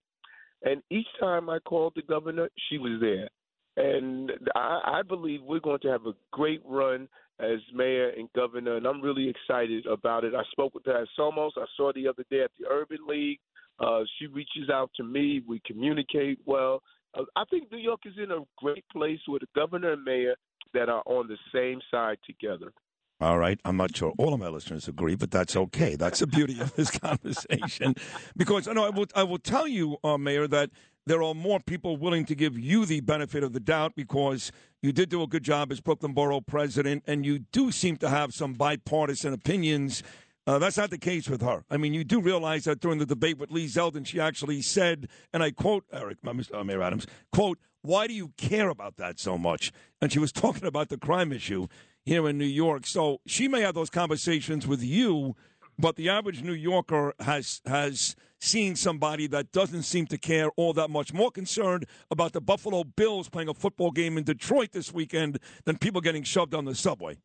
And 0.63 0.83
each 0.91 1.07
time 1.21 1.51
I 1.51 1.59
called 1.59 1.93
the 1.95 2.03
governor, 2.03 2.49
she 2.71 2.79
was 2.79 2.99
there. 3.01 3.29
And 3.77 4.33
I, 4.55 4.81
I 4.87 5.03
believe 5.07 5.43
we're 5.43 5.61
going 5.61 5.81
to 5.81 5.89
have 5.89 6.07
a 6.07 6.15
great 6.33 6.63
run 6.65 7.09
as 7.39 7.61
mayor 7.75 8.11
and 8.11 8.29
governor, 8.35 8.77
and 8.77 8.87
I'm 8.87 9.01
really 9.01 9.29
excited 9.29 9.87
about 9.87 10.25
it. 10.25 10.35
I 10.35 10.43
spoke 10.53 10.75
with 10.75 10.87
her 10.87 11.03
at 11.03 11.09
Somos. 11.19 11.51
I 11.57 11.67
saw 11.77 11.93
the 11.95 12.09
other 12.09 12.25
day 12.31 12.43
at 12.43 12.51
the 12.59 12.67
Urban 12.69 12.99
League. 13.07 13.41
Uh, 13.79 14.01
she 14.19 14.27
reaches 14.27 14.71
out 14.73 14.91
to 14.97 15.05
me. 15.05 15.43
We 15.47 15.61
communicate 15.67 16.39
well. 16.47 16.83
Uh, 17.15 17.25
I 17.37 17.45
think 17.51 17.71
New 17.71 17.79
York 17.79 18.01
is 18.07 18.15
in 18.17 18.31
a 18.31 18.41
great 18.57 18.85
place 18.91 19.21
with 19.29 19.43
a 19.43 19.47
governor 19.55 19.93
and 19.93 20.05
mayor 20.05 20.35
that 20.73 20.89
are 20.89 21.03
on 21.07 21.29
the 21.29 21.37
same 21.53 21.81
side 21.91 22.19
together. 22.27 22.73
All 23.21 23.39
right. 23.39 23.59
I'm 23.65 23.79
not 23.79 23.97
sure 23.97 24.13
all 24.19 24.35
of 24.35 24.41
my 24.41 24.49
listeners 24.49 24.89
agree, 24.89 25.15
but 25.15 25.31
that's 25.31 25.57
okay. 25.57 25.97
That's 25.97 26.19
the 26.19 26.27
beauty 26.27 26.61
of 26.61 26.75
this 26.75 26.91
conversation. 26.99 27.95
Because 28.37 28.69
I 28.69 28.75
know 28.75 28.85
I 28.85 28.91
will, 28.91 29.07
I 29.15 29.23
will 29.23 29.39
tell 29.39 29.67
you, 29.67 29.97
uh, 30.05 30.19
Mayor, 30.19 30.47
that 30.49 30.71
there 31.07 31.23
are 31.23 31.35
more 31.35 31.61
people 31.61 31.97
willing 31.97 32.25
to 32.27 32.35
give 32.35 32.59
you 32.59 32.85
the 32.85 33.01
benefit 33.01 33.43
of 33.45 33.53
the 33.53 33.61
doubt 33.61 33.95
because 33.95 34.51
you 34.83 34.93
did 34.93 35.09
do 35.09 35.23
a 35.23 35.27
good 35.27 35.45
job 35.45 35.71
as 35.71 35.81
Brooklyn 35.81 36.13
Borough 36.13 36.41
president, 36.41 37.05
and 37.07 37.25
you 37.25 37.39
do 37.39 37.71
seem 37.71 37.97
to 37.99 38.09
have 38.09 38.35
some 38.35 38.55
bipartisan 38.55 39.33
opinions 39.33 40.03
Uh, 40.47 40.61
that's 40.61 40.77
not 40.77 40.91
the 40.91 40.99
case 40.99 41.29
with 41.29 41.43
her. 41.43 41.65
I 41.71 41.77
mean, 41.77 41.93
you 41.93 42.05
do 42.05 42.21
realize 42.21 42.65
that 42.65 42.79
during 42.79 42.99
the 42.99 43.07
debate 43.07 43.37
with 43.37 43.51
Lee 43.51 43.67
Zeldin, 43.67 44.07
she 44.07 44.21
actually 44.21 44.63
said, 44.63 45.09
and 45.33 45.43
I 45.43 45.51
quote 45.51 45.85
Eric, 45.93 46.19
uh, 46.25 46.31
Mr. 46.31 46.65
Mayor 46.65 46.83
Adams, 46.83 47.07
quote, 47.33 47.59
why 47.83 48.07
do 48.07 48.15
you 48.15 48.33
care 48.37 48.69
about 48.69 48.97
that 48.97 49.19
so 49.19 49.37
much? 49.37 49.73
And 50.01 50.13
she 50.13 50.21
was 50.21 50.31
talking 50.45 50.65
about 50.65 50.89
the 50.89 50.99
crime 50.99 51.33
issue 51.33 51.67
here 52.05 52.29
in 52.29 52.39
New 52.39 52.45
York. 52.45 52.87
So 52.87 53.21
she 53.27 53.49
may 53.49 53.61
have 53.63 53.75
those 53.75 53.91
conversations 53.91 54.69
with 54.69 54.83
you, 54.85 55.35
but 55.79 55.97
the 55.97 56.09
average 56.09 56.43
New 56.43 56.53
Yorker 56.53 57.13
has 57.19 57.61
has 57.67 58.15
seen 58.47 58.77
somebody 58.77 59.27
that 59.29 59.53
doesn't 59.53 59.83
seem 59.83 60.07
to 60.07 60.19
care 60.19 60.51
all 60.57 60.73
that 60.75 60.89
much. 60.89 61.13
More 61.13 61.31
concerned 61.31 61.87
about 62.11 62.33
the 62.33 62.41
Buffalo 62.41 62.85
Bills 62.85 63.29
playing 63.29 63.49
a 63.49 63.55
football 63.55 63.91
game 63.91 64.17
in 64.17 64.25
Detroit 64.25 64.73
this 64.73 64.93
weekend 64.93 65.39
than 65.65 65.79
people 65.79 66.01
getting 66.01 66.23
shoved 66.23 66.55
on 66.55 66.65
the 66.65 66.75
subway. 66.75 67.17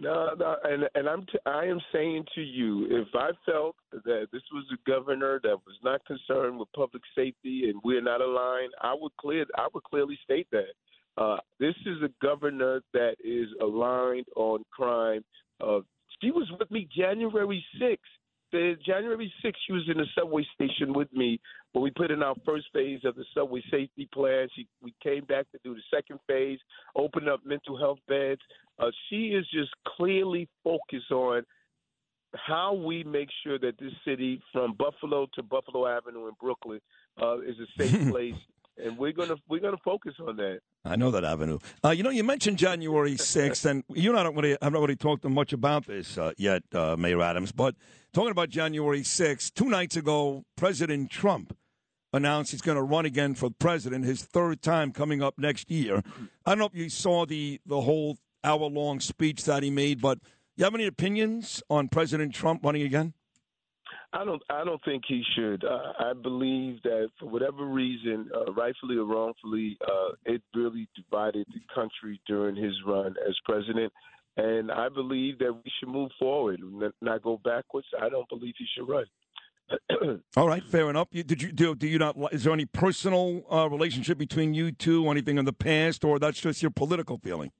No, 0.00 0.30
no, 0.38 0.56
and 0.62 0.84
and 0.94 1.08
I'm 1.08 1.22
t- 1.22 1.40
I 1.44 1.64
am 1.64 1.80
saying 1.92 2.24
to 2.36 2.40
you, 2.40 2.86
if 2.88 3.08
I 3.14 3.30
felt 3.44 3.74
that 3.90 4.28
this 4.32 4.42
was 4.52 4.64
a 4.72 4.88
governor 4.88 5.40
that 5.42 5.56
was 5.66 5.76
not 5.82 6.04
concerned 6.04 6.56
with 6.56 6.68
public 6.74 7.02
safety 7.16 7.68
and 7.68 7.80
we're 7.82 8.00
not 8.00 8.20
aligned, 8.20 8.72
I 8.80 8.94
would 8.96 9.10
clear 9.20 9.44
I 9.56 9.66
would 9.74 9.82
clearly 9.82 10.16
state 10.22 10.46
that. 10.52 10.72
Uh, 11.16 11.38
this 11.58 11.74
is 11.84 11.96
a 12.04 12.10
governor 12.24 12.80
that 12.92 13.16
is 13.24 13.48
aligned 13.60 14.26
on 14.36 14.62
crime. 14.70 15.24
Uh, 15.60 15.80
she 16.22 16.30
was 16.30 16.48
with 16.60 16.70
me 16.70 16.88
January 16.96 17.64
6th. 17.82 17.96
The 18.50 18.76
January 18.84 19.32
6th, 19.44 19.52
she 19.66 19.72
was 19.72 19.82
in 19.88 19.98
the 19.98 20.06
subway 20.18 20.46
station 20.54 20.94
with 20.94 21.12
me 21.12 21.38
when 21.72 21.84
we 21.84 21.90
put 21.90 22.10
in 22.10 22.22
our 22.22 22.34
first 22.46 22.66
phase 22.72 23.00
of 23.04 23.14
the 23.14 23.24
subway 23.34 23.62
safety 23.70 24.08
plan. 24.12 24.48
She, 24.56 24.66
we 24.82 24.94
came 25.02 25.24
back 25.24 25.50
to 25.52 25.58
do 25.62 25.74
the 25.74 25.82
second 25.94 26.18
phase, 26.26 26.58
open 26.96 27.28
up 27.28 27.40
mental 27.44 27.78
health 27.78 27.98
beds. 28.08 28.40
Uh, 28.78 28.90
she 29.08 29.28
is 29.28 29.46
just 29.52 29.70
clearly 29.86 30.48
focused 30.64 31.10
on 31.10 31.42
how 32.34 32.74
we 32.74 33.04
make 33.04 33.28
sure 33.44 33.58
that 33.58 33.78
this 33.78 33.92
city, 34.04 34.40
from 34.52 34.74
Buffalo 34.74 35.26
to 35.34 35.42
Buffalo 35.42 35.86
Avenue 35.86 36.28
in 36.28 36.34
Brooklyn, 36.40 36.80
uh, 37.20 37.40
is 37.40 37.56
a 37.58 37.82
safe 37.82 38.08
place 38.10 38.34
and 38.82 38.96
we're 38.98 39.12
gonna 39.12 39.36
we're 39.48 39.60
gonna 39.60 39.76
focus 39.84 40.14
on 40.26 40.36
that. 40.36 40.60
I 40.84 40.96
know 40.96 41.10
that 41.10 41.24
avenue. 41.24 41.58
Uh, 41.84 41.90
you 41.90 42.02
know, 42.02 42.10
you 42.10 42.24
mentioned 42.24 42.58
January 42.58 43.16
sixth, 43.36 43.64
and 43.64 43.84
you 43.92 44.10
and 44.10 44.18
I 44.18 44.22
don't 44.22 44.36
really 44.36 44.56
have 44.60 44.72
not 44.72 44.80
really 44.80 44.96
talked 44.96 45.24
much 45.24 45.52
about 45.52 45.86
this 45.86 46.18
uh, 46.18 46.32
yet, 46.36 46.62
uh, 46.74 46.96
Mayor 46.96 47.20
Adams. 47.22 47.52
But 47.52 47.74
talking 48.12 48.30
about 48.30 48.48
January 48.48 49.02
sixth, 49.02 49.54
two 49.54 49.68
nights 49.68 49.96
ago, 49.96 50.44
President 50.56 51.10
Trump 51.10 51.56
announced 52.12 52.52
he's 52.52 52.62
going 52.62 52.76
to 52.76 52.82
run 52.82 53.04
again 53.04 53.34
for 53.34 53.50
president, 53.50 54.04
his 54.04 54.22
third 54.22 54.62
time 54.62 54.92
coming 54.92 55.22
up 55.22 55.34
next 55.38 55.70
year. 55.70 56.02
I 56.46 56.50
don't 56.50 56.58
know 56.58 56.66
if 56.66 56.74
you 56.74 56.88
saw 56.88 57.26
the 57.26 57.60
the 57.66 57.82
whole 57.82 58.18
hour 58.44 58.66
long 58.66 59.00
speech 59.00 59.44
that 59.44 59.62
he 59.62 59.70
made, 59.70 60.00
but 60.00 60.18
you 60.56 60.64
have 60.64 60.74
any 60.74 60.86
opinions 60.86 61.62
on 61.70 61.88
President 61.88 62.34
Trump 62.34 62.64
running 62.64 62.82
again? 62.82 63.14
I 64.12 64.24
don't. 64.24 64.42
I 64.48 64.64
don't 64.64 64.82
think 64.84 65.04
he 65.06 65.22
should. 65.36 65.64
Uh, 65.64 65.92
I 65.98 66.12
believe 66.14 66.82
that 66.82 67.10
for 67.20 67.28
whatever 67.28 67.66
reason, 67.66 68.30
uh, 68.34 68.52
rightfully 68.52 68.96
or 68.96 69.04
wrongfully, 69.04 69.76
uh, 69.82 70.14
it 70.24 70.40
really 70.54 70.88
divided 70.96 71.46
the 71.52 71.60
country 71.74 72.18
during 72.26 72.56
his 72.56 72.72
run 72.86 73.14
as 73.28 73.34
president. 73.44 73.92
And 74.38 74.70
I 74.70 74.88
believe 74.88 75.38
that 75.40 75.52
we 75.52 75.70
should 75.78 75.88
move 75.88 76.10
forward, 76.18 76.60
not 77.02 77.22
go 77.22 77.40
backwards. 77.44 77.88
I 78.00 78.08
don't 78.08 78.28
believe 78.28 78.54
he 78.56 78.66
should 78.76 78.88
run. 78.88 79.04
All 80.36 80.46
right, 80.46 80.64
fair 80.64 80.88
enough. 80.88 81.08
You, 81.10 81.22
did 81.22 81.42
you 81.42 81.52
do? 81.52 81.74
Do 81.74 81.86
you 81.86 81.98
not? 81.98 82.16
Is 82.32 82.44
there 82.44 82.52
any 82.52 82.64
personal 82.64 83.42
uh, 83.52 83.68
relationship 83.68 84.16
between 84.16 84.54
you 84.54 84.72
two? 84.72 85.08
Anything 85.10 85.36
in 85.36 85.44
the 85.44 85.52
past, 85.52 86.04
or 86.04 86.18
that's 86.18 86.40
just 86.40 86.62
your 86.62 86.70
political 86.70 87.18
feeling? 87.18 87.50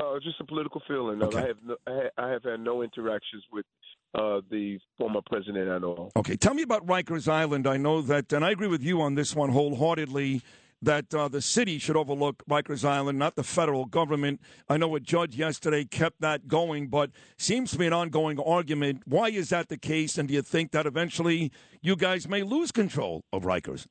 Uh, 0.00 0.18
just 0.22 0.40
a 0.40 0.44
political 0.44 0.82
feeling. 0.88 1.22
Okay. 1.22 1.38
I 1.38 1.46
have 1.46 1.56
no, 1.64 1.76
I 2.16 2.30
have 2.30 2.42
had 2.44 2.60
no 2.60 2.82
interactions 2.82 3.44
with 3.52 3.66
uh, 4.14 4.40
the 4.50 4.78
former 4.96 5.20
president 5.26 5.68
at 5.68 5.84
all. 5.84 6.12
Okay, 6.16 6.36
tell 6.36 6.54
me 6.54 6.62
about 6.62 6.86
Rikers 6.86 7.28
Island. 7.28 7.66
I 7.66 7.76
know 7.76 8.00
that, 8.02 8.32
and 8.32 8.44
I 8.44 8.50
agree 8.50 8.68
with 8.68 8.82
you 8.82 9.00
on 9.00 9.14
this 9.14 9.34
one 9.34 9.50
wholeheartedly. 9.50 10.42
That 10.82 11.14
uh, 11.14 11.28
the 11.28 11.40
city 11.40 11.78
should 11.78 11.96
overlook 11.96 12.42
Rikers 12.46 12.84
Island, 12.84 13.18
not 13.18 13.36
the 13.36 13.42
federal 13.42 13.86
government. 13.86 14.42
I 14.68 14.76
know 14.76 14.94
a 14.94 15.00
judge 15.00 15.34
yesterday 15.34 15.86
kept 15.86 16.20
that 16.20 16.46
going, 16.46 16.88
but 16.88 17.10
seems 17.38 17.70
to 17.70 17.78
be 17.78 17.86
an 17.86 17.94
ongoing 17.94 18.38
argument. 18.38 19.00
Why 19.06 19.28
is 19.28 19.48
that 19.48 19.70
the 19.70 19.78
case? 19.78 20.18
And 20.18 20.28
do 20.28 20.34
you 20.34 20.42
think 20.42 20.72
that 20.72 20.84
eventually 20.84 21.52
you 21.80 21.96
guys 21.96 22.28
may 22.28 22.42
lose 22.42 22.70
control 22.70 23.24
of 23.32 23.44
Rikers? 23.44 23.86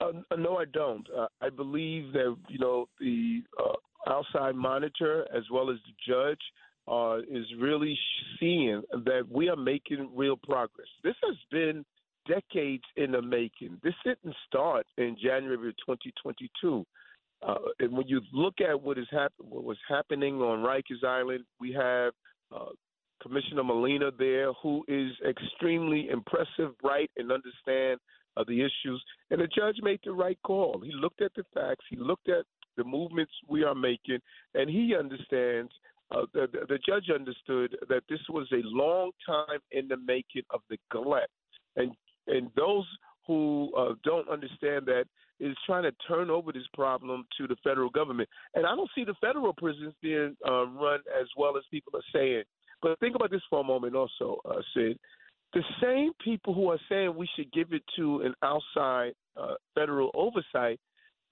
Uh, 0.00 0.12
no, 0.36 0.58
I 0.58 0.66
don't. 0.72 1.08
Uh, 1.10 1.26
I 1.40 1.50
believe 1.50 2.12
that 2.12 2.36
you 2.48 2.60
know 2.60 2.88
the 3.00 3.42
uh, 3.58 3.72
outside 4.06 4.54
monitor 4.54 5.26
as 5.34 5.42
well 5.52 5.70
as 5.70 5.76
the 5.86 6.12
judge 6.12 6.40
uh, 6.86 7.18
is 7.30 7.44
really 7.58 7.98
seeing 8.38 8.82
that 8.92 9.22
we 9.30 9.48
are 9.48 9.56
making 9.56 10.08
real 10.14 10.36
progress. 10.36 10.86
This 11.02 11.16
has 11.22 11.36
been 11.50 11.84
decades 12.26 12.84
in 12.96 13.12
the 13.12 13.22
making. 13.22 13.78
This 13.82 13.94
didn't 14.04 14.34
start 14.46 14.86
in 14.96 15.16
January 15.22 15.68
of 15.68 15.76
2022. 15.86 16.84
Uh, 17.46 17.54
and 17.78 17.92
when 17.96 18.06
you 18.08 18.20
look 18.32 18.54
at 18.60 18.80
what 18.80 18.98
is 18.98 19.06
hap- 19.10 19.32
what 19.38 19.64
was 19.64 19.78
happening 19.88 20.40
on 20.40 20.64
Rikers 20.64 21.06
Island, 21.06 21.44
we 21.60 21.72
have 21.72 22.12
uh, 22.54 22.70
Commissioner 23.22 23.64
Molina 23.64 24.10
there, 24.18 24.52
who 24.54 24.84
is 24.88 25.12
extremely 25.28 26.08
impressive, 26.08 26.76
bright, 26.82 27.10
and 27.16 27.30
understand 27.30 28.00
uh, 28.36 28.44
the 28.46 28.60
issues. 28.60 29.02
And 29.30 29.40
the 29.40 29.46
judge 29.46 29.76
made 29.82 30.00
the 30.04 30.12
right 30.12 30.38
call. 30.42 30.80
He 30.84 30.92
looked 30.92 31.22
at 31.22 31.32
the 31.34 31.44
facts. 31.54 31.84
He 31.90 31.96
looked 31.96 32.28
at 32.28 32.44
the 32.78 32.84
movements 32.84 33.32
we 33.48 33.62
are 33.64 33.74
making, 33.74 34.20
and 34.54 34.70
he 34.70 34.94
understands 34.98 35.70
uh, 36.10 36.22
the, 36.32 36.46
the 36.68 36.78
judge 36.86 37.10
understood 37.14 37.76
that 37.88 38.02
this 38.08 38.20
was 38.30 38.46
a 38.52 38.62
long 38.64 39.10
time 39.26 39.60
in 39.72 39.88
the 39.88 39.96
making 39.98 40.42
of 40.50 40.60
the 40.70 40.78
neglect, 40.94 41.30
and 41.76 41.92
and 42.26 42.50
those 42.56 42.86
who 43.26 43.70
uh, 43.76 43.94
don't 44.04 44.28
understand 44.28 44.86
that 44.86 45.04
is 45.40 45.56
trying 45.66 45.84
to 45.84 45.92
turn 46.08 46.30
over 46.30 46.50
this 46.50 46.66
problem 46.74 47.24
to 47.38 47.46
the 47.46 47.56
federal 47.62 47.90
government. 47.90 48.28
And 48.54 48.66
I 48.66 48.74
don't 48.74 48.90
see 48.94 49.04
the 49.04 49.14
federal 49.20 49.52
prisons 49.52 49.94
being 50.02 50.36
uh, 50.46 50.66
run 50.66 51.00
as 51.20 51.28
well 51.36 51.56
as 51.56 51.62
people 51.70 51.92
are 51.94 52.10
saying. 52.12 52.42
But 52.82 52.98
think 53.00 53.14
about 53.14 53.30
this 53.30 53.42
for 53.48 53.60
a 53.60 53.64
moment, 53.64 53.94
also, 53.94 54.40
uh, 54.44 54.60
Sid. 54.74 54.98
The 55.54 55.62
same 55.82 56.12
people 56.22 56.54
who 56.54 56.70
are 56.70 56.80
saying 56.88 57.14
we 57.16 57.28
should 57.36 57.50
give 57.52 57.72
it 57.72 57.82
to 57.96 58.20
an 58.22 58.34
outside 58.42 59.12
uh, 59.36 59.54
federal 59.74 60.10
oversight, 60.14 60.78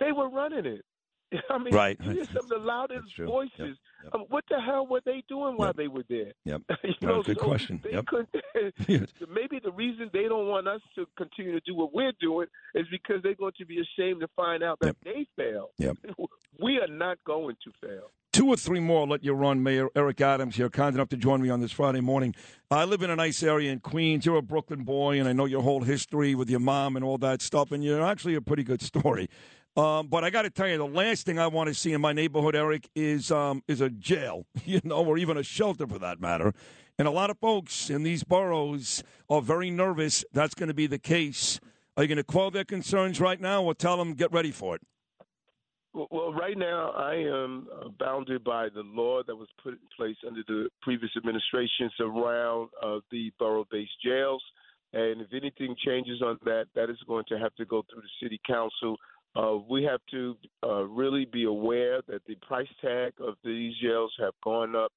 they 0.01 0.13
were 0.13 0.31
running 0.31 0.67
it. 0.67 0.85
I 1.51 1.59
mean, 1.59 1.75
right. 1.75 1.99
you 2.01 2.11
hear 2.11 2.25
some 2.27 2.45
of 2.45 2.49
the 2.49 2.59
loudest 2.59 3.17
voices. 3.19 3.53
Yep. 3.59 3.77
Yep. 4.05 4.15
Um, 4.15 4.21
what 4.29 4.45
the 4.49 4.61
hell 4.61 4.87
were 4.87 5.01
they 5.05 5.25
doing 5.29 5.57
while 5.57 5.73
they 5.73 5.89
were 5.89 6.05
there? 6.09 6.33
Yep. 6.45 6.63
you 6.85 6.95
no, 7.03 7.09
know, 7.09 7.23
good 7.23 7.39
so 7.39 7.45
question. 7.45 7.83
Yep. 7.91 8.05
maybe 9.29 9.61
the 9.63 9.73
reason 9.73 10.11
they 10.13 10.25
don't 10.25 10.47
want 10.47 10.69
us 10.69 10.81
to 10.95 11.07
continue 11.17 11.53
to 11.53 11.61
do 11.67 11.75
what 11.75 11.93
we're 11.93 12.13
doing 12.21 12.47
is 12.75 12.87
because 12.91 13.23
they're 13.23 13.35
going 13.35 13.53
to 13.59 13.67
be 13.67 13.81
ashamed 13.81 14.21
to 14.21 14.29
find 14.37 14.63
out 14.63 14.79
that 14.81 14.97
they 15.05 15.27
failed. 15.37 15.71
Yep. 15.79 15.97
We 16.63 16.79
are 16.79 16.89
not 16.89 17.19
going 17.27 17.57
to 17.65 17.87
fail. 17.87 18.11
Two 18.33 18.49
or 18.49 18.57
three 18.57 18.81
more. 18.81 19.01
I'll 19.01 19.09
let 19.09 19.25
you 19.25 19.33
run, 19.33 19.63
Mayor 19.63 19.89
Eric 19.97 20.21
Adams 20.21 20.57
here, 20.57 20.69
kind 20.69 20.95
enough 20.95 21.09
to 21.09 21.17
join 21.17 21.41
me 21.41 21.49
on 21.49 21.61
this 21.61 21.73
Friday 21.73 22.03
morning. 22.03 22.35
I 22.71 22.85
live 22.85 23.01
in 23.01 23.09
a 23.09 23.17
nice 23.17 23.43
area 23.43 23.73
in 23.73 23.81
Queens. 23.81 24.27
You're 24.27 24.37
a 24.37 24.43
Brooklyn 24.43 24.85
boy, 24.85 25.19
and 25.19 25.27
I 25.27 25.33
know 25.33 25.47
your 25.47 25.63
whole 25.63 25.81
history 25.83 26.35
with 26.35 26.51
your 26.51 26.61
mom 26.61 26.97
and 26.97 27.05
all 27.05 27.17
that 27.19 27.41
stuff, 27.41 27.73
and 27.73 27.83
you're 27.83 28.05
actually 28.05 28.35
a 28.35 28.43
pretty 28.43 28.63
good 28.63 28.83
story. 28.83 29.31
Um, 29.77 30.07
but 30.07 30.25
I 30.25 30.31
got 30.31 30.43
to 30.43 30.51
tell 30.51 30.67
you, 30.67 30.79
the 30.79 30.87
last 30.87 31.27
thing 31.27 31.39
I 31.39 31.49
want 31.49 31.69
to 31.69 31.75
see 31.75 31.93
in 31.93 32.01
my 32.01 32.15
neighborhood, 32.15 32.57
Eric, 32.57 32.89
is 32.95 33.31
um, 33.31 33.63
is 33.69 33.83
a 33.83 33.91
jail, 33.91 34.47
you 34.65 34.81
know, 34.85 35.05
or 35.05 35.19
even 35.19 35.37
a 35.37 35.43
shelter 35.43 35.87
for 35.87 35.99
that 35.99 36.21
matter. 36.21 36.55
And 36.99 37.07
a 37.07 37.11
lot 37.11 37.29
of 37.29 37.39
folks 37.39 37.91
in 37.91 38.03
these 38.03 38.25
boroughs 38.25 39.05
are 39.29 39.43
very 39.43 39.71
nervous 39.71 40.25
that's 40.33 40.55
going 40.55 40.69
to 40.69 40.75
be 40.75 40.87
the 40.87 40.99
case. 40.99 41.61
Are 41.97 42.03
you 42.03 42.09
going 42.09 42.17
to 42.17 42.25
quell 42.25 42.51
their 42.51 42.65
concerns 42.65 43.21
right 43.21 43.41
now, 43.41 43.63
or 43.63 43.75
tell 43.75 43.99
them 43.99 44.15
get 44.15 44.33
ready 44.33 44.51
for 44.51 44.77
it? 44.77 44.83
Well, 45.93 46.33
right 46.35 46.59
now 46.59 46.91
I 46.91 47.15
am 47.15 47.69
uh, 47.75 47.89
bounded 47.99 48.45
by 48.45 48.69
the 48.69 48.83
law 48.83 49.23
that 49.27 49.35
was 49.35 49.49
put 49.63 49.73
in 49.73 49.79
place 49.97 50.17
under 50.27 50.43
the 50.47 50.69
previous 50.83 51.11
administrations 51.17 51.93
around 52.01 52.69
uh, 52.83 53.01
the 53.11 53.33
borough-based 53.39 54.03
jails. 54.05 54.43
And 54.93 55.23
if 55.23 55.29
anything 55.33 55.75
changes 55.85 56.21
on 56.23 56.39
that, 56.45 56.67
that 56.75 56.91
is 56.91 56.99
going 57.07 57.25
to 57.29 57.39
have 57.39 57.55
to 57.57 57.65
go 57.65 57.83
through 57.91 58.03
the 58.03 58.27
city 58.27 58.39
council. 58.47 58.97
Uh, 59.37 59.59
we 59.69 59.83
have 59.85 60.01
to 60.11 60.37
uh, 60.65 60.83
really 60.85 61.27
be 61.27 61.45
aware 61.45 62.01
that 62.09 62.23
the 62.27 62.35
price 62.37 62.69
tag 62.81 63.13
of 63.21 63.35
these 63.45 63.75
jails 63.83 64.13
have 64.19 64.33
gone 64.43 64.75
up 64.75 64.93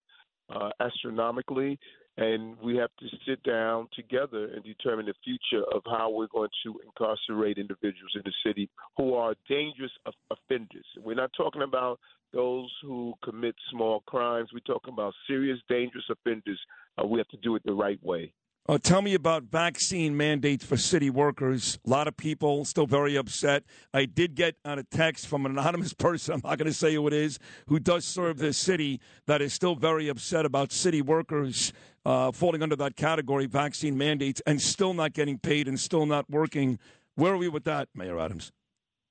uh, 0.55 0.69
astronomically, 0.79 1.77
and 2.17 2.55
we 2.61 2.77
have 2.77 2.89
to 2.99 3.07
sit 3.27 3.41
down 3.43 3.87
together 3.93 4.45
and 4.53 4.63
determine 4.63 5.05
the 5.05 5.13
future 5.23 5.63
of 5.73 5.81
how 5.85 6.09
we're 6.09 6.27
going 6.27 6.49
to 6.63 6.79
incarcerate 6.85 7.57
individuals 7.57 8.11
in 8.15 8.21
the 8.23 8.33
city 8.45 8.69
who 8.97 9.13
are 9.13 9.35
dangerous 9.47 9.91
offenders. 10.31 10.85
We're 10.97 11.15
not 11.15 11.31
talking 11.35 11.61
about 11.61 11.99
those 12.33 12.71
who 12.81 13.13
commit 13.23 13.55
small 13.71 14.01
crimes. 14.01 14.49
We're 14.53 14.59
talking 14.59 14.93
about 14.93 15.13
serious, 15.27 15.59
dangerous 15.67 16.05
offenders. 16.09 16.59
Uh, 16.97 17.05
we 17.07 17.19
have 17.19 17.27
to 17.29 17.37
do 17.37 17.55
it 17.55 17.63
the 17.65 17.73
right 17.73 18.01
way. 18.03 18.33
Uh, 18.67 18.77
tell 18.77 19.01
me 19.01 19.15
about 19.15 19.43
vaccine 19.43 20.15
mandates 20.15 20.63
for 20.63 20.77
city 20.77 21.09
workers. 21.09 21.79
A 21.87 21.89
lot 21.89 22.07
of 22.07 22.15
people 22.15 22.65
still 22.65 22.85
very 22.85 23.15
upset. 23.15 23.63
I 23.95 24.05
did 24.05 24.35
get 24.35 24.57
on 24.63 24.77
a 24.77 24.83
text 24.83 25.27
from 25.27 25.45
an 25.45 25.53
anonymous 25.53 25.93
person, 25.97 26.35
I'm 26.35 26.41
not 26.43 26.59
going 26.59 26.67
to 26.67 26.73
say 26.73 26.93
who 26.93 27.07
it 27.07 27.13
is, 27.13 27.39
who 27.67 27.79
does 27.79 28.05
serve 28.05 28.37
this 28.37 28.57
city, 28.57 28.99
that 29.25 29.41
is 29.41 29.53
still 29.53 29.75
very 29.75 30.07
upset 30.07 30.45
about 30.45 30.71
city 30.71 31.01
workers 31.01 31.73
uh, 32.05 32.31
falling 32.31 32.61
under 32.61 32.75
that 32.75 32.95
category, 32.95 33.45
vaccine 33.45 33.97
mandates, 33.97 34.41
and 34.45 34.61
still 34.61 34.93
not 34.93 35.13
getting 35.13 35.37
paid 35.37 35.67
and 35.67 35.79
still 35.79 36.05
not 36.05 36.29
working. 36.29 36.79
Where 37.15 37.33
are 37.33 37.37
we 37.37 37.49
with 37.49 37.63
that, 37.65 37.89
Mayor 37.95 38.19
Adams? 38.19 38.51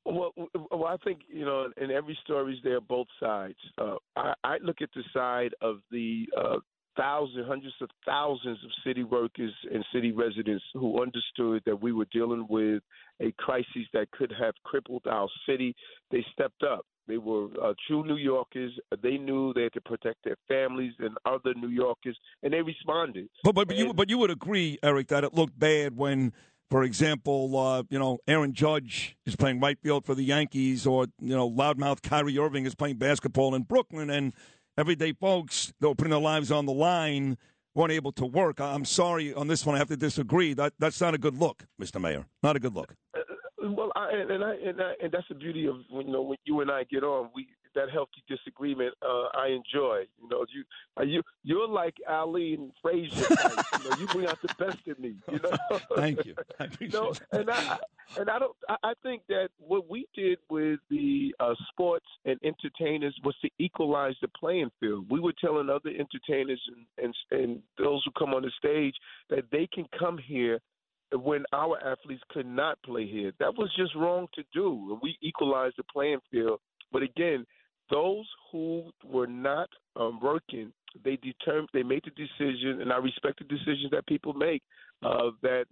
Well, 0.05 0.33
well, 0.71 0.87
I 0.87 0.97
think 1.05 1.21
you 1.29 1.45
know, 1.45 1.69
in 1.77 1.91
every 1.91 2.19
story, 2.25 2.59
there 2.65 2.77
are 2.77 2.81
both 2.81 3.09
sides. 3.21 3.59
Uh, 3.77 3.97
I, 4.17 4.33
I 4.43 4.57
look 4.63 4.81
at 4.81 4.89
the 4.95 5.03
side 5.13 5.53
of 5.61 5.81
the 5.91 6.27
uh, 6.37 6.57
thousands, 6.99 7.47
hundreds 7.47 7.75
of 7.81 7.89
thousands 8.05 8.59
of 8.65 8.71
city 8.85 9.05
workers 9.05 9.53
and 9.73 9.85
city 9.95 10.13
residents 10.13 10.65
who 10.75 11.01
understood 11.01 11.63
that 11.65 11.81
we 11.81 11.93
were 11.93 12.07
dealing 12.13 12.47
with 12.49 12.83
a 13.21 13.33
crisis 13.39 13.87
that 13.93 14.11
could 14.11 14.33
have 14.39 14.55
crippled 14.65 15.03
our 15.07 15.29
city. 15.49 15.75
They 16.11 16.25
stepped 16.33 16.63
up. 16.63 16.85
They 17.07 17.17
were 17.17 17.47
uh, 17.63 17.73
true 17.87 18.05
New 18.05 18.17
Yorkers. 18.17 18.73
They 19.03 19.17
knew 19.17 19.55
they 19.55 19.63
had 19.63 19.73
to 19.73 19.81
protect 19.81 20.19
their 20.25 20.37
families 20.47 20.93
and 20.99 21.17
other 21.25 21.55
New 21.55 21.69
Yorkers, 21.71 22.19
and 22.43 22.53
they 22.53 22.61
responded. 22.61 23.29
But 23.43 23.55
but, 23.55 23.69
but 23.69 23.77
you 23.77 23.95
but 23.95 24.11
you 24.11 24.19
would 24.19 24.31
agree, 24.31 24.79
Eric, 24.83 25.09
that 25.09 25.25
it 25.25 25.33
looked 25.33 25.59
bad 25.59 25.97
when, 25.97 26.35
for 26.69 26.83
example, 26.83 27.57
uh, 27.57 27.83
you 27.89 27.99
know 27.99 28.19
Aaron 28.29 28.53
Judge 28.53 29.17
is 29.25 29.37
playing 29.37 29.59
right 29.59 29.79
field 29.83 30.05
for 30.05 30.15
the 30.15 30.23
Yankees, 30.23 30.87
or 30.87 31.07
you 31.19 31.35
know 31.35 31.51
loudmouth 31.51 32.03
Kyrie 32.03 32.39
Irving 32.39 32.67
is 32.67 32.75
playing 32.75 32.97
basketball 32.97 33.55
in 33.55 33.63
Brooklyn, 33.63 34.11
and 34.11 34.35
everyday 34.79 35.13
folks 35.13 35.73
that 35.81 35.89
were 35.89 35.95
putting 35.95 36.13
their 36.13 36.21
lives 36.21 36.53
on 36.53 36.65
the 36.65 36.73
line 36.73 37.37
weren't 37.75 37.93
able 37.93 38.13
to 38.13 38.25
work. 38.25 38.61
I'm 38.61 38.85
sorry 38.85 39.35
on 39.35 39.49
this 39.49 39.67
one. 39.67 39.75
I 39.75 39.79
have 39.79 39.89
to 39.89 39.97
disagree. 39.97 40.55
That 40.55 40.73
that's 40.79 41.01
not 41.01 41.15
a 41.15 41.19
good 41.19 41.37
look, 41.37 41.65
Mr. 41.83 42.01
Mayor. 42.01 42.27
Not 42.43 42.57
a 42.57 42.61
good 42.61 42.75
look. 42.75 42.95
Uh, 43.15 43.21
uh, 43.21 43.71
well, 43.73 43.93
I, 43.97 44.11
and 44.13 44.45
I, 44.45 44.55
and 44.55 44.81
I 44.81 44.93
and 45.03 45.13
that's 45.13 45.29
the 45.29 45.35
beauty 45.35 45.67
of 45.67 45.77
you 45.91 46.05
know 46.05 46.23
when 46.23 46.39
you 46.45 46.61
and 46.61 46.71
I 46.71 46.85
get 46.85 47.03
on. 47.03 47.31
We 47.35 47.49
that 47.79 47.91
healthy 47.91 48.23
disagreement. 48.29 48.95
Uh, 49.03 49.29
I 49.39 49.49
enjoy. 49.49 50.05
You 50.21 50.29
know, 50.31 50.45
you 50.55 50.65
uh, 50.99 51.05
you 51.05 51.23
you're 51.45 51.69
like 51.69 51.95
Ali 52.09 52.55
and 52.55 52.73
Frazier. 52.83 53.27
You 53.85 53.91
know, 53.91 53.97
you 53.99 54.07
bring 54.09 54.27
out 54.27 54.39
the 54.43 54.55
best 54.59 54.79
in 54.87 54.97
me. 55.03 55.15
You 55.31 55.39
know. 55.41 55.79
Thank 55.97 56.25
you. 56.27 56.35
I 56.61 56.65
appreciate 56.71 56.93
No, 56.93 57.13
that. 57.13 57.41
and 57.41 57.51
I 57.51 57.79
and 58.19 58.31
I 58.31 58.39
don't. 58.39 58.57
I, 58.69 58.77
I 58.83 58.93
think 59.03 59.23
that 59.29 59.49
what 59.59 59.89
we 59.89 60.07
did 60.15 60.39
with 60.51 60.81
the 60.91 61.35
uh, 61.41 61.55
sports 61.71 62.07
and 62.25 62.39
entertainers 62.43 63.15
was 63.25 63.35
to 63.43 63.51
equalize 63.59 64.15
the 64.23 64.29
playing 64.29 64.71
field. 64.81 65.07
We 65.11 65.21
were 65.21 65.35
telling 65.41 65.71
other 65.71 65.91
entertainers 65.91 66.61
and 66.99 67.15
and, 67.31 67.41
and 67.43 67.63
those 67.79 68.03
who 68.05 68.11
come 68.19 68.35
on 68.35 68.43
the 68.43 68.53
stage 68.59 68.95
that 69.31 69.45
they 69.53 69.69
can 69.73 69.87
come 69.99 70.19
here 70.19 70.59
when 71.13 71.45
our 71.55 71.79
athletes 71.87 72.23
could 72.31 72.47
not 72.47 72.77
play 72.83 73.07
here. 73.07 73.33
That 73.41 73.55
was 73.57 73.71
just 73.79 73.95
wrong 73.95 74.27
to 74.35 74.43
do. 74.53 74.99
We 75.03 75.17
equalized 75.23 75.77
the 75.79 75.85
playing 75.85 76.19
field. 76.31 76.61
But 76.93 77.03
again, 77.03 77.47
those 77.91 78.27
who 78.51 78.91
were 79.05 79.27
not 79.27 79.69
um, 79.97 80.21
working, 80.23 80.73
they 81.05 81.17
determined, 81.17 81.69
they 81.73 81.83
made 81.83 82.03
the 82.05 82.11
decision, 82.11 82.81
and 82.81 82.93
I 82.93 82.97
respect 82.97 83.39
the 83.39 83.45
decisions 83.45 83.91
that 83.93 84.07
people 84.07 84.33
make. 84.33 84.63
Uh, 85.03 85.31
that 85.43 85.67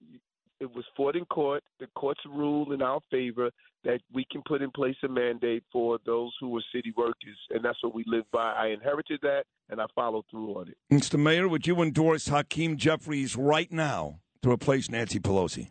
it 0.61 0.73
was 0.75 0.85
fought 0.97 1.17
in 1.17 1.25
court. 1.27 1.63
The 1.81 1.87
courts 1.97 2.21
ruled 2.27 2.73
in 2.73 2.81
our 2.81 3.01
favor 3.11 3.51
that 3.85 4.01
we 4.13 4.27
can 4.31 4.43
put 4.47 4.63
in 4.63 4.71
place 4.71 4.97
a 5.05 5.09
mandate 5.09 5.63
for 5.73 5.99
those 6.07 6.33
who 6.41 6.51
were 6.51 6.63
city 6.75 6.93
workers, 6.97 7.39
and 7.51 7.65
that's 7.65 7.83
what 7.83 7.95
we 7.95 8.05
live 8.07 8.25
by. 8.33 8.53
I 8.53 8.69
inherited 8.69 9.21
that, 9.23 9.45
and 9.71 9.81
I 9.81 9.87
followed 9.95 10.25
through 10.31 10.55
on 10.55 10.69
it. 10.69 10.77
Mr. 10.93 11.19
Mayor, 11.19 11.49
would 11.49 11.67
you 11.67 11.81
endorse 11.83 12.29
Hakeem 12.29 12.77
Jeffries 12.77 13.37
right 13.37 13.71
now 13.71 14.21
to 14.43 14.51
replace 14.51 14.91
Nancy 14.91 15.21
Pelosi? 15.21 15.71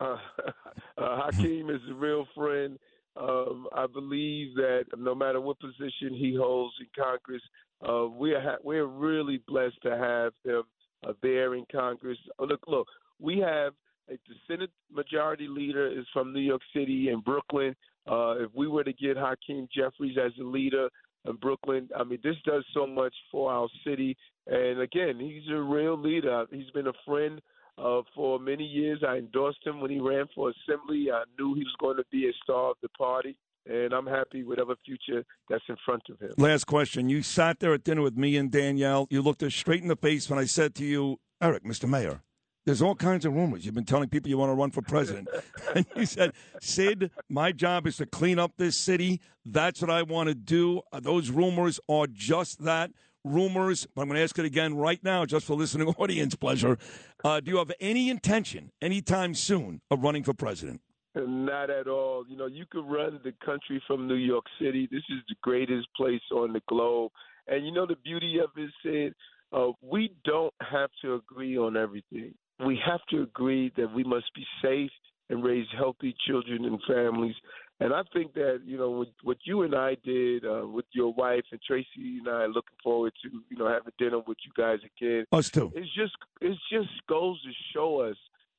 Uh, 0.00 0.16
uh, 0.98 1.22
Hakeem 1.22 1.70
is 1.70 1.80
a 1.90 1.94
real 1.94 2.26
friend. 2.34 2.78
Um, 3.16 3.68
I 3.72 3.86
believe 3.86 4.54
that 4.56 4.84
no 4.98 5.14
matter 5.14 5.40
what 5.40 5.60
position 5.60 6.14
he 6.14 6.36
holds 6.38 6.74
in 6.80 6.86
Congress, 7.00 7.42
uh, 7.88 8.06
we 8.06 8.32
are 8.32 8.40
ha- 8.40 8.62
we're 8.62 8.86
really 8.86 9.40
blessed 9.46 9.80
to 9.82 9.96
have 9.96 10.32
him 10.44 10.62
uh, 11.06 11.12
there 11.22 11.54
in 11.54 11.64
Congress. 11.70 12.18
Uh, 12.38 12.44
look, 12.44 12.60
look, 12.66 12.86
we 13.20 13.38
have 13.38 13.72
a, 14.08 14.14
the 14.28 14.34
Senate 14.48 14.70
Majority 14.92 15.46
Leader 15.48 15.86
is 15.86 16.06
from 16.12 16.32
New 16.32 16.40
York 16.40 16.62
City 16.74 17.08
and 17.08 17.24
Brooklyn. 17.24 17.74
Uh, 18.10 18.34
if 18.40 18.50
we 18.54 18.66
were 18.66 18.84
to 18.84 18.92
get 18.92 19.16
Hakeem 19.16 19.68
Jeffries 19.74 20.16
as 20.22 20.32
a 20.40 20.44
leader 20.44 20.88
in 21.26 21.36
Brooklyn, 21.36 21.88
I 21.96 22.04
mean, 22.04 22.18
this 22.22 22.36
does 22.44 22.64
so 22.74 22.86
much 22.86 23.14
for 23.30 23.50
our 23.50 23.68
city. 23.86 24.16
And 24.46 24.80
again, 24.80 25.18
he's 25.18 25.48
a 25.50 25.60
real 25.60 25.96
leader. 25.96 26.44
He's 26.50 26.70
been 26.70 26.88
a 26.88 26.92
friend 27.06 27.40
uh, 27.78 28.02
for 28.14 28.38
many 28.38 28.64
years. 28.64 29.02
I 29.06 29.16
endorsed 29.16 29.64
him 29.64 29.80
when 29.80 29.90
he 29.90 30.00
ran 30.00 30.26
for 30.34 30.50
assembly. 30.50 31.08
I 31.12 31.24
knew 31.38 31.54
he 31.54 31.64
was 31.64 31.74
going 31.78 31.96
to 31.96 32.04
be 32.10 32.28
a 32.28 32.32
star 32.42 32.70
of 32.70 32.76
the 32.82 32.88
party, 32.90 33.36
and 33.66 33.92
I'm 33.92 34.06
happy 34.06 34.42
with 34.42 34.58
whatever 34.58 34.76
future 34.84 35.24
that's 35.48 35.64
in 35.68 35.76
front 35.84 36.02
of 36.10 36.20
him. 36.20 36.32
Last 36.38 36.64
question. 36.64 37.08
You 37.08 37.22
sat 37.22 37.60
there 37.60 37.74
at 37.74 37.84
dinner 37.84 38.02
with 38.02 38.16
me 38.16 38.36
and 38.36 38.50
Danielle. 38.50 39.06
You 39.10 39.22
looked 39.22 39.42
us 39.42 39.54
straight 39.54 39.82
in 39.82 39.88
the 39.88 39.96
face 39.96 40.28
when 40.28 40.38
I 40.38 40.44
said 40.44 40.74
to 40.76 40.84
you, 40.84 41.18
Eric, 41.40 41.64
Mr. 41.64 41.88
Mayor, 41.88 42.22
there's 42.64 42.80
all 42.80 42.94
kinds 42.94 43.26
of 43.26 43.34
rumors. 43.34 43.66
You've 43.66 43.74
been 43.74 43.84
telling 43.84 44.08
people 44.08 44.30
you 44.30 44.38
want 44.38 44.50
to 44.50 44.54
run 44.54 44.70
for 44.70 44.80
president. 44.80 45.28
and 45.74 45.84
you 45.96 46.06
said, 46.06 46.32
Sid, 46.60 47.10
my 47.28 47.52
job 47.52 47.86
is 47.86 47.98
to 47.98 48.06
clean 48.06 48.38
up 48.38 48.52
this 48.56 48.76
city. 48.76 49.20
That's 49.44 49.82
what 49.82 49.90
I 49.90 50.02
want 50.02 50.28
to 50.28 50.34
do. 50.34 50.80
Those 50.98 51.30
rumors 51.30 51.78
are 51.88 52.06
just 52.06 52.64
that 52.64 52.90
rumors. 53.24 53.86
But 53.94 54.02
I'm 54.02 54.08
going 54.08 54.18
to 54.18 54.22
ask 54.22 54.38
it 54.38 54.44
again 54.44 54.74
right 54.76 55.02
now, 55.02 55.24
just 55.24 55.46
for 55.46 55.54
listening 55.54 55.88
audience 55.98 56.34
pleasure. 56.34 56.78
Uh, 57.24 57.40
do 57.40 57.50
you 57.50 57.58
have 57.58 57.72
any 57.80 58.10
intention, 58.10 58.70
anytime 58.80 59.34
soon, 59.34 59.80
of 59.90 60.02
running 60.02 60.22
for 60.22 60.34
president? 60.34 60.80
Not 61.16 61.70
at 61.70 61.86
all. 61.86 62.24
You 62.28 62.36
know, 62.36 62.46
you 62.46 62.64
could 62.68 62.84
run 62.84 63.20
the 63.22 63.32
country 63.44 63.82
from 63.86 64.08
New 64.08 64.16
York 64.16 64.44
City. 64.60 64.88
This 64.90 65.04
is 65.10 65.20
the 65.28 65.36
greatest 65.42 65.86
place 65.96 66.20
on 66.32 66.52
the 66.52 66.60
globe. 66.68 67.12
And 67.46 67.64
you 67.64 67.72
know, 67.72 67.86
the 67.86 67.96
beauty 68.04 68.38
of 68.42 68.50
it 68.56 68.88
is 68.88 69.14
uh, 69.52 69.68
we 69.80 70.12
don't 70.24 70.54
have 70.60 70.90
to 71.02 71.14
agree 71.14 71.56
on 71.56 71.76
everything. 71.76 72.34
We 72.64 72.78
have 72.84 73.00
to 73.10 73.22
agree 73.22 73.72
that 73.76 73.92
we 73.92 74.02
must 74.02 74.26
be 74.34 74.44
safe 74.62 74.90
and 75.30 75.44
raise 75.44 75.66
healthy 75.76 76.14
children 76.26 76.64
and 76.64 76.80
families. 76.86 77.34
And 77.80 77.92
I 77.92 78.02
think 78.12 78.34
that 78.34 78.62
you 78.64 78.78
know 78.78 78.90
what, 78.90 79.08
what 79.22 79.38
you 79.44 79.62
and 79.62 79.74
I 79.74 79.96
did 80.04 80.44
uh, 80.44 80.66
with 80.66 80.84
your 80.92 81.12
wife 81.12 81.44
and 81.50 81.60
Tracy 81.66 82.18
and 82.18 82.28
I 82.28 82.42
are 82.42 82.48
looking 82.48 82.76
forward 82.82 83.12
to 83.22 83.30
you 83.50 83.56
know 83.56 83.68
having 83.68 83.92
dinner 83.98 84.20
with 84.26 84.38
you 84.44 84.52
guys 84.56 84.78
again. 84.96 85.26
Us 85.32 85.50
too. 85.50 85.72
It's 85.74 85.92
just 85.94 86.12
it 86.40 86.56
just 86.70 86.90
goes 87.08 87.42
to 87.42 87.50
show 87.72 88.00
us 88.00 88.16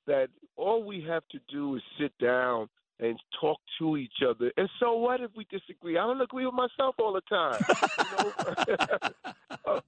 that 0.08 0.28
all 0.58 0.84
we 0.84 1.02
have 1.08 1.24
to 1.32 1.40
do 1.50 1.76
is 1.76 1.82
sit 2.00 2.12
down 2.20 2.68
and 3.00 3.20
talk 3.42 3.60
to 3.80 3.98
each 3.98 4.22
other. 4.28 4.52
And 4.58 4.70
so 4.80 4.96
what 4.96 5.20
if 5.20 5.32
we 5.36 5.46
disagree? 5.50 5.98
I 5.98 6.06
don't 6.06 6.22
agree 6.22 6.46
with 6.46 6.56
myself 6.56 6.96
all 7.00 7.14
the 7.14 7.22
time. 7.22 7.62
You 8.00 8.76
know? 8.78 9.10
Uh, 9.66 9.80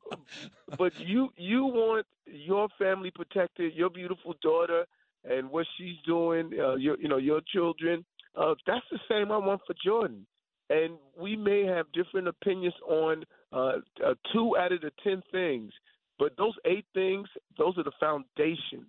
but 0.76 0.92
you 1.00 1.30
you 1.38 1.64
want 1.66 2.06
your 2.26 2.68
family 2.80 3.12
protected, 3.12 3.76
your 3.76 3.92
beautiful 3.92 4.34
daughter 4.42 4.86
and 5.24 5.50
what 5.52 5.68
she's 5.78 5.98
doing, 6.06 6.52
uh, 6.60 6.76
your 6.76 6.98
you 7.00 7.08
know 7.08 7.18
your 7.18 7.42
children. 7.54 8.04
Uh, 8.38 8.54
that's 8.66 8.86
the 8.92 9.00
same 9.10 9.32
I 9.32 9.38
want 9.38 9.62
for 9.66 9.76
Jordan. 9.84 10.26
And 10.70 10.98
we 11.20 11.36
may 11.36 11.66
have 11.66 11.86
different 11.94 12.28
opinions 12.28 12.76
on 12.88 13.24
uh, 13.52 13.80
uh, 14.06 14.14
two 14.34 14.58
out 14.58 14.72
of 14.72 14.82
the 14.82 14.92
ten 15.04 15.24
things, 15.32 15.72
but 16.20 16.34
those 16.38 16.54
eight 16.66 16.86
things, 16.94 17.28
those 17.58 17.78
are 17.78 17.84
the 17.84 17.92
foundation, 18.00 18.86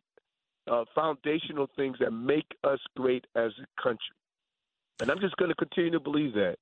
uh, 0.70 0.84
foundational 0.94 1.68
things 1.76 1.96
that 2.00 2.10
make 2.10 2.46
us 2.64 2.80
great 2.96 3.24
as 3.36 3.52
a 3.62 3.82
country. 3.82 4.16
And 5.00 5.10
I'm 5.10 5.20
just 5.20 5.36
going 5.36 5.50
to 5.50 5.54
continue 5.54 5.92
to 5.92 6.00
believe 6.00 6.34
that. 6.34 6.56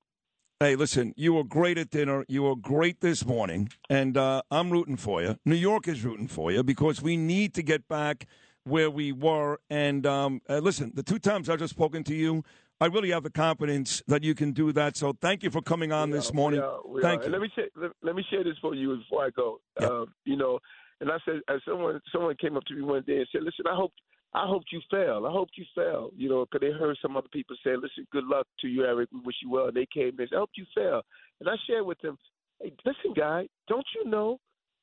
Hey, 0.61 0.77
listen, 0.77 1.15
you 1.17 1.35
were 1.35 1.45
great 1.45 1.79
at 1.79 1.91
dinner. 1.91 2.25
You 2.29 2.45
were 2.45 2.57
great 2.57 3.01
this 3.01 3.25
morning, 3.27 3.71
and 3.89 4.17
uh, 4.17 4.43
I'm 4.51 4.71
rooting 4.71 4.97
for 4.97 5.23
you. 5.23 5.39
New 5.45 5.55
York 5.55 5.89
is 5.89 6.05
rooting 6.05 6.29
for 6.29 6.53
you 6.53 6.63
because 6.63 7.03
we 7.03 7.17
need 7.17 7.55
to 7.55 7.63
get 7.63 7.89
back 7.89 8.27
where 8.65 8.91
we 8.91 9.13
were. 9.13 9.59
And 9.71 10.07
um, 10.07 10.43
uh, 10.49 10.59
listen, 10.59 10.93
the 10.95 11.03
two 11.03 11.19
times 11.19 11.49
I've 11.49 11.59
just 11.59 11.75
spoken 11.75 12.05
to 12.05 12.15
you, 12.15 12.43
I 12.81 12.87
really 12.87 13.11
have 13.11 13.23
the 13.23 13.31
confidence 13.31 14.03
that 14.07 14.23
you 14.23 14.35
can 14.35 14.53
do 14.53 14.71
that. 14.73 14.97
So 14.97 15.15
thank 15.21 15.43
you 15.43 15.51
for 15.51 15.63
coming 15.63 15.93
on 15.93 16.11
this 16.11 16.27
Yeah, 16.31 16.37
morning. 16.37 16.61
we 16.61 16.67
are- 16.67 16.81
we 16.87 17.03
Thank 17.03 17.21
are. 17.23 17.25
you. 17.25 17.25
And 17.27 17.33
let 17.33 17.41
me 17.43 17.49
share, 17.55 17.69
let, 17.75 17.93
let 18.03 18.15
me 18.15 18.23
share 18.29 18.45
this 18.45 18.59
for 18.59 18.75
you 18.75 18.97
before 18.99 19.25
I 19.25 19.31
go. 19.31 19.61
Yeah. 19.81 19.87
Um, 19.89 20.15
you 20.25 20.37
know, 20.37 20.59
and 21.01 21.11
I 21.11 21.19
said, 21.25 21.41
as 21.49 21.61
someone 21.67 22.01
someone 22.13 22.37
came 22.37 22.57
up 22.57 22.65
to 22.65 22.75
me 22.75 22.83
one 22.83 23.03
day 23.07 23.19
and 23.19 23.29
said, 23.33 23.43
"Listen, 23.43 23.67
I 23.67 23.75
hope 23.75 23.93
I 24.35 24.47
hope 24.47 24.63
you 24.73 24.81
fail. 24.91 25.27
I 25.27 25.31
hope 25.33 25.49
you 25.57 25.65
fail." 25.75 26.11
You 26.17 26.29
know, 26.29 26.45
because 26.45 26.61
they 26.67 26.73
heard 26.79 26.97
some 27.01 27.17
other 27.17 27.29
people 27.33 27.57
say, 27.65 27.77
"Listen, 27.77 28.07
good 28.13 28.25
luck 28.25 28.47
to 28.61 28.69
you, 28.69 28.85
Eric. 28.85 29.09
We 29.13 29.21
wish 29.21 29.37
you 29.43 29.51
well." 29.51 29.69
And 29.69 29.77
they 29.77 29.87
came 29.93 30.19
and 30.19 30.29
said, 30.29 30.37
"I 30.37 30.41
hope 30.41 30.51
you 30.57 30.65
fail." 30.75 31.03
And 31.41 31.49
I 31.49 31.55
shared 31.67 31.85
with 31.87 31.99
them, 32.01 32.19
"Hey, 32.63 32.73
listen, 32.85 33.13
guy, 33.15 33.47
don't 33.69 33.87
you 33.95 34.05
know 34.09 34.39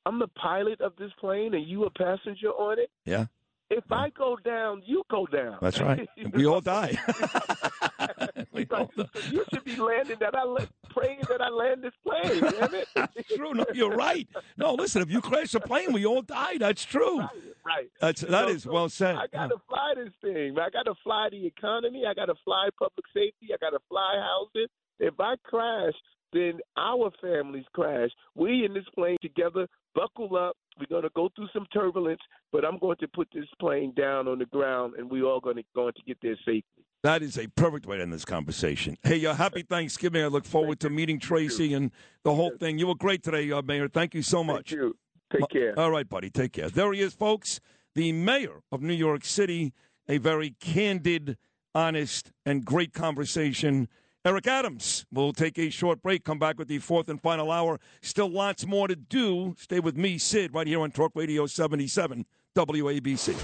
I'm 0.06 0.18
the 0.20 0.28
pilot 0.28 0.80
of 0.80 0.94
this 0.96 1.12
plane 1.18 1.54
and 1.54 1.66
you 1.66 1.84
a 1.84 1.90
passenger 1.90 2.50
on 2.50 2.78
it? 2.78 2.90
Yeah, 3.04 3.26
If 3.70 3.90
I 3.90 4.10
go 4.10 4.36
down, 4.36 4.82
you 4.84 5.02
go 5.10 5.26
down. 5.26 5.58
that's 5.60 5.80
right. 5.80 6.08
We 6.32 6.46
all 6.46 6.60
die. 6.60 6.98
we 8.52 8.66
all 8.70 8.90
die. 8.96 9.04
So 9.14 9.20
you 9.30 9.44
should 9.52 9.64
be 9.64 9.76
landing 9.76 10.18
that 10.20 10.34
I 10.34 10.44
la- 10.44 10.66
praying 10.90 11.20
that 11.28 11.40
I 11.40 11.48
land 11.48 11.82
this 11.82 11.94
plane. 12.06 12.40
Damn 12.40 12.74
it! 12.74 12.88
True. 13.36 13.54
No, 13.54 13.64
you're 13.72 13.96
right. 13.96 14.28
No, 14.56 14.74
listen, 14.74 15.00
if 15.02 15.10
you 15.10 15.20
crash 15.20 15.52
the 15.52 15.60
plane, 15.60 15.92
we 15.92 16.04
all 16.04 16.22
die. 16.22 16.58
That's 16.58 16.84
true. 16.84 17.20
Right, 17.20 17.30
right. 17.64 17.90
That's 18.00 18.20
that 18.20 18.30
know, 18.30 18.48
is 18.48 18.62
so 18.64 18.72
well 18.72 18.88
said. 18.90 19.16
I 19.16 19.26
got 19.32 19.48
to 19.48 19.56
fly 19.68 19.94
this 19.96 20.12
thing. 20.20 20.58
I 20.58 20.68
got 20.70 20.84
to 20.84 20.94
fly 21.02 21.28
the 21.30 21.46
economy. 21.46 22.04
I 22.06 22.14
got 22.14 22.26
to 22.26 22.34
fly 22.44 22.68
public 22.78 23.06
safety. 23.14 23.48
I 23.52 23.56
got 23.60 23.70
to 23.70 23.80
fly 23.88 24.20
housing. 24.20 24.66
If 25.00 25.14
I 25.18 25.36
crash, 25.42 25.94
then 26.34 26.58
our 26.76 27.10
families 27.22 27.64
crash. 27.72 28.10
We 28.34 28.64
in 28.64 28.74
this 28.74 28.84
plane 28.94 29.16
together, 29.22 29.66
buckle 29.94 30.36
up. 30.36 30.56
We're 30.78 30.86
going 30.86 31.04
to 31.04 31.10
go 31.14 31.30
through 31.36 31.48
some 31.52 31.66
turbulence, 31.72 32.20
but 32.52 32.64
I'm 32.64 32.78
going 32.78 32.96
to 32.98 33.08
put 33.08 33.28
this 33.32 33.46
plane 33.60 33.92
down 33.96 34.26
on 34.26 34.40
the 34.40 34.46
ground, 34.46 34.94
and 34.98 35.08
we 35.08 35.22
all 35.22 35.40
going 35.40 35.56
to 35.56 35.62
going 35.74 35.92
to 35.94 36.02
get 36.06 36.18
there 36.20 36.36
safely. 36.44 36.62
That 37.04 37.22
is 37.22 37.38
a 37.38 37.46
perfect 37.48 37.86
way 37.86 37.98
to 37.98 38.02
end 38.02 38.12
this 38.12 38.24
conversation. 38.24 38.96
Hey, 39.02 39.24
uh, 39.24 39.34
happy 39.34 39.62
Thanksgiving. 39.62 40.24
I 40.24 40.26
look 40.26 40.46
forward 40.46 40.80
to 40.80 40.90
meeting 40.90 41.20
Tracy 41.20 41.74
and 41.74 41.92
the 42.24 42.34
whole 42.34 42.52
thing. 42.58 42.78
You 42.78 42.88
were 42.88 42.94
great 42.94 43.22
today, 43.22 43.52
uh, 43.52 43.62
Mayor. 43.62 43.88
Thank 43.88 44.14
you 44.14 44.22
so 44.22 44.42
much. 44.42 44.70
Thank 44.70 44.80
you. 44.80 44.96
Take 45.32 45.48
care. 45.50 45.78
All 45.78 45.90
right, 45.90 46.08
buddy. 46.08 46.30
Take 46.30 46.52
care. 46.54 46.70
There 46.70 46.92
he 46.92 47.00
is, 47.00 47.14
folks. 47.14 47.60
The 47.94 48.12
mayor 48.12 48.62
of 48.72 48.82
New 48.82 48.94
York 48.94 49.24
City. 49.24 49.72
A 50.08 50.18
very 50.18 50.50
candid, 50.60 51.38
honest, 51.74 52.30
and 52.44 52.64
great 52.64 52.92
conversation. 52.92 53.88
Eric 54.26 54.46
Adams. 54.46 55.04
We'll 55.12 55.34
take 55.34 55.58
a 55.58 55.68
short 55.68 56.00
break, 56.02 56.24
come 56.24 56.38
back 56.38 56.58
with 56.58 56.68
the 56.68 56.78
fourth 56.78 57.10
and 57.10 57.20
final 57.20 57.50
hour. 57.50 57.78
Still 58.00 58.30
lots 58.30 58.66
more 58.66 58.88
to 58.88 58.96
do. 58.96 59.54
Stay 59.58 59.80
with 59.80 59.98
me, 59.98 60.16
Sid, 60.16 60.54
right 60.54 60.66
here 60.66 60.80
on 60.80 60.92
Talk 60.92 61.12
Radio 61.14 61.44
77. 61.46 62.24
WABC. 62.56 63.43